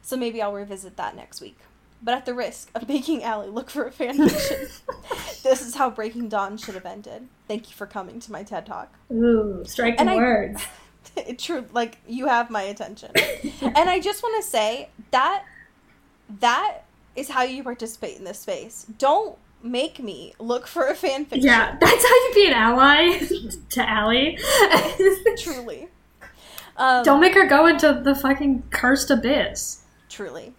[0.00, 1.58] So maybe I'll revisit that next week.
[2.02, 4.68] But at the risk of making Allie look for a fan fiction,
[5.42, 7.28] this is how Breaking Dawn should have ended.
[7.48, 8.92] Thank you for coming to my TED Talk.
[9.12, 10.62] Ooh, striking And words.
[11.38, 13.10] true like you have my attention
[13.60, 15.42] and i just want to say that
[16.40, 16.78] that
[17.16, 21.48] is how you participate in this space don't make me look for a fan fiction
[21.48, 23.18] Yeah, that's how you be an ally
[23.70, 24.38] to Allie.
[25.38, 25.88] truly
[26.76, 29.82] um, Don't make her go into the fucking cursed abyss.
[30.08, 30.54] truly.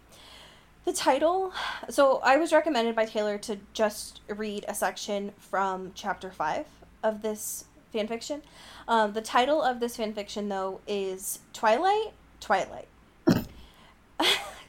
[0.85, 1.53] The title
[1.89, 6.65] so i was recommended by taylor to just read a section from chapter 5
[7.03, 8.41] of this fanfiction.
[8.87, 12.11] Um, the title of this fanfiction though is twilight
[12.41, 12.87] twilight.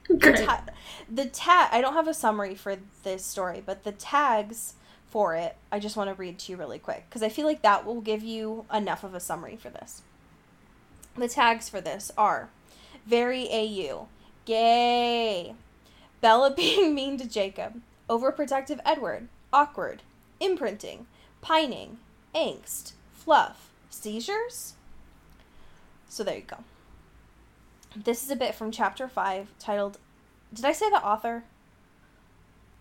[0.09, 0.65] The, ta-
[1.11, 4.75] the tag i don't have a summary for this story but the tags
[5.09, 7.63] for it i just want to read to you really quick because i feel like
[7.63, 10.03] that will give you enough of a summary for this
[11.17, 12.49] the tags for this are
[13.07, 14.09] very au
[14.45, 15.55] gay
[16.21, 20.03] bella being mean to jacob overprotective edward awkward
[20.41, 21.07] imprinting
[21.41, 21.99] pining
[22.35, 24.75] angst fluff seizures
[26.09, 26.59] so there you go
[27.97, 29.99] this is a bit from chapter 5 titled
[30.53, 31.45] Did I say the author?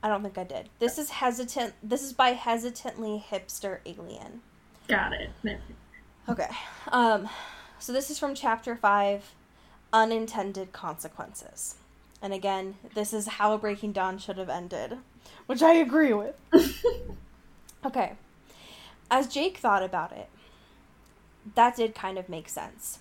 [0.02, 0.70] I don't think I did.
[0.80, 4.42] This is hesitant this is by hesitantly hipster alien.
[4.88, 5.30] Got it.
[6.28, 6.50] Okay.
[6.92, 7.30] Um
[7.84, 9.36] so this is from chapter 5
[9.92, 11.76] unintended consequences.
[12.22, 15.00] And again, this is how Breaking Dawn should have ended,
[15.48, 16.40] which I agree with.
[17.86, 18.14] okay.
[19.12, 20.30] As Jake thought about it,
[21.56, 23.00] that did kind of make sense.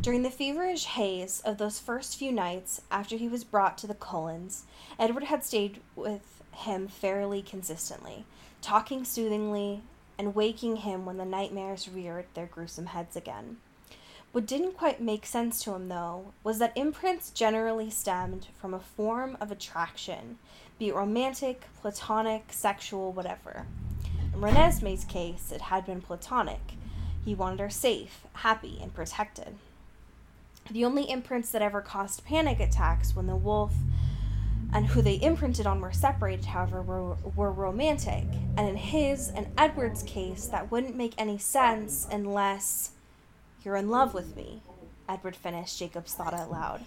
[0.00, 3.92] During the feverish haze of those first few nights after he was brought to the
[3.92, 4.62] Cullens,
[4.98, 8.24] Edward had stayed with him fairly consistently,
[8.62, 9.82] talking soothingly
[10.18, 13.58] and waking him when the nightmares reared their gruesome heads again.
[14.34, 18.80] What didn't quite make sense to him, though, was that imprints generally stemmed from a
[18.80, 20.38] form of attraction,
[20.76, 23.64] be it romantic, platonic, sexual, whatever.
[24.34, 26.72] In Renesmee's case, it had been platonic.
[27.24, 29.54] He wanted her safe, happy, and protected.
[30.68, 33.72] The only imprints that ever caused panic attacks when the wolf
[34.72, 38.24] and who they imprinted on were separated, however, were, were romantic.
[38.56, 42.90] And in his and Edward's case, that wouldn't make any sense unless
[43.64, 44.62] you're in love with me,
[45.08, 46.82] Edward finished Jacob's thought out loud.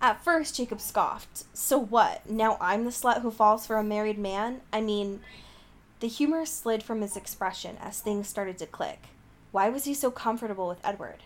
[0.00, 1.44] At first, Jacob scoffed.
[1.54, 2.28] So what?
[2.30, 4.60] Now I'm the slut who falls for a married man?
[4.72, 5.20] I mean,
[6.00, 9.08] the humor slid from his expression as things started to click.
[9.50, 11.24] Why was he so comfortable with Edward?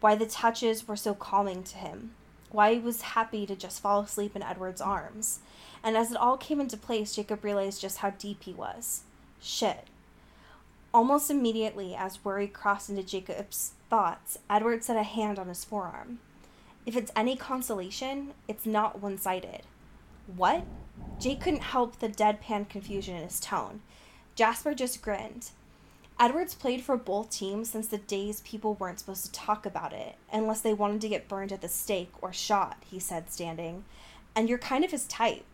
[0.00, 2.12] Why the touches were so calming to him?
[2.50, 5.38] Why he was happy to just fall asleep in Edward's arms?
[5.84, 9.02] And as it all came into place, Jacob realized just how deep he was.
[9.40, 9.84] Shit.
[10.92, 16.18] Almost immediately, as worry crossed into Jacob's thoughts, Edward set a hand on his forearm.
[16.86, 19.62] If it's any consolation, it's not one sided.
[20.36, 20.64] What?
[21.18, 23.80] Jake couldn't help the deadpan confusion in his tone.
[24.34, 25.50] Jasper just grinned.
[26.20, 30.16] Edwards played for both teams since the days people weren't supposed to talk about it,
[30.32, 33.84] unless they wanted to get burned at the stake or shot, he said, standing.
[34.34, 35.44] And you're kind of his type.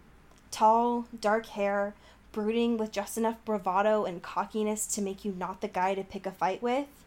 [0.50, 1.94] Tall, dark hair,
[2.32, 6.26] brooding with just enough bravado and cockiness to make you not the guy to pick
[6.26, 7.03] a fight with.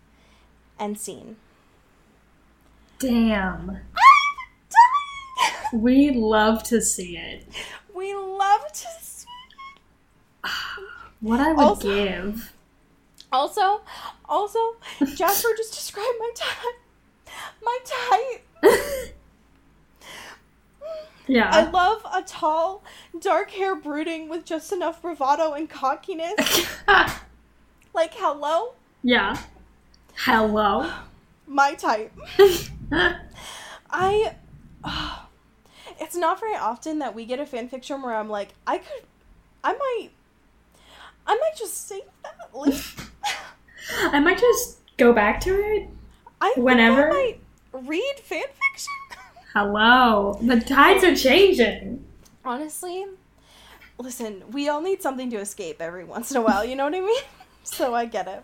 [0.79, 1.37] End seen.
[2.99, 3.79] Damn.
[5.73, 7.45] we love to see it.
[7.93, 9.27] We love to see
[10.45, 10.49] it.
[11.19, 12.53] What I would Also- give.
[13.31, 13.81] Also,
[14.29, 14.59] also,
[15.15, 17.33] Jasper just described my type.
[17.61, 19.13] My type.
[21.29, 21.49] Yeah.
[21.51, 22.83] I love a tall,
[23.19, 26.33] dark hair brooding with just enough bravado and cockiness.
[27.93, 28.75] like, hello?
[29.03, 29.37] yeah.
[30.19, 30.91] Hello.
[31.45, 32.11] My type.
[33.89, 34.35] I.
[35.99, 39.03] it's not very often that we get a fanfiction where I'm like, I could.
[39.63, 40.09] I might.
[41.27, 42.49] I might just save that.
[42.51, 42.73] Like,
[44.11, 45.87] I might just go back to it.
[46.41, 47.09] I Whenever?
[47.09, 47.39] I might
[47.87, 48.87] read fanfiction.
[49.53, 50.39] Hello.
[50.41, 52.03] The tides are changing.
[52.43, 53.05] Honestly,
[53.99, 56.95] listen, we all need something to escape every once in a while, you know what
[56.95, 57.23] I mean?
[57.63, 58.43] so I get it.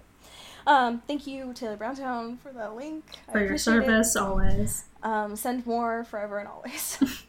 [0.66, 3.04] Um, thank you, Taylor Browntown, for that link.
[3.28, 3.86] I For your appreciate it.
[3.86, 4.86] service, always.
[5.04, 6.98] Um, send more forever and always.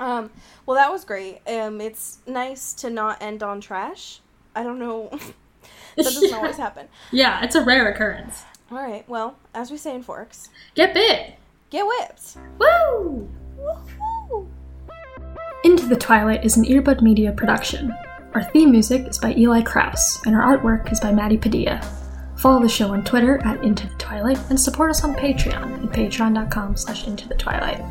[0.00, 0.30] um,
[0.64, 1.40] well, that was great.
[1.46, 4.20] Um, it's nice to not end on trash.
[4.54, 5.08] I don't know.
[5.96, 6.88] that doesn't always happen.
[7.12, 8.44] Yeah, it's a rare occurrence.
[8.70, 9.06] All right.
[9.08, 11.34] Well, as we say in Forks, Get bit.
[11.70, 12.36] get whipped.
[12.58, 13.28] Woo!
[13.60, 14.48] Woohoo!
[15.64, 17.94] Into the Twilight is an Earbud Media production.
[18.34, 21.80] Our theme music is by Eli Krauss, and our artwork is by Maddie Padilla.
[22.36, 25.90] Follow the show on Twitter at Into the Twilight and support us on Patreon at
[25.92, 27.82] patreon.com slash into the twilight.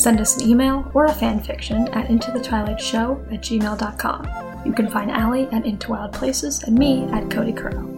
[0.00, 4.66] Send us an email or a fanfiction at into the twilight show at gmail.com.
[4.66, 7.90] You can find Allie at Into Wild Places and me at Cody Curl.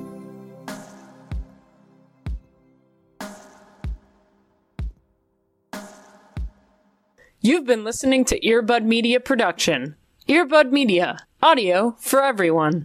[7.40, 9.96] You've been listening to Earbud Media Production.
[10.28, 12.84] Earbud Media, audio for everyone.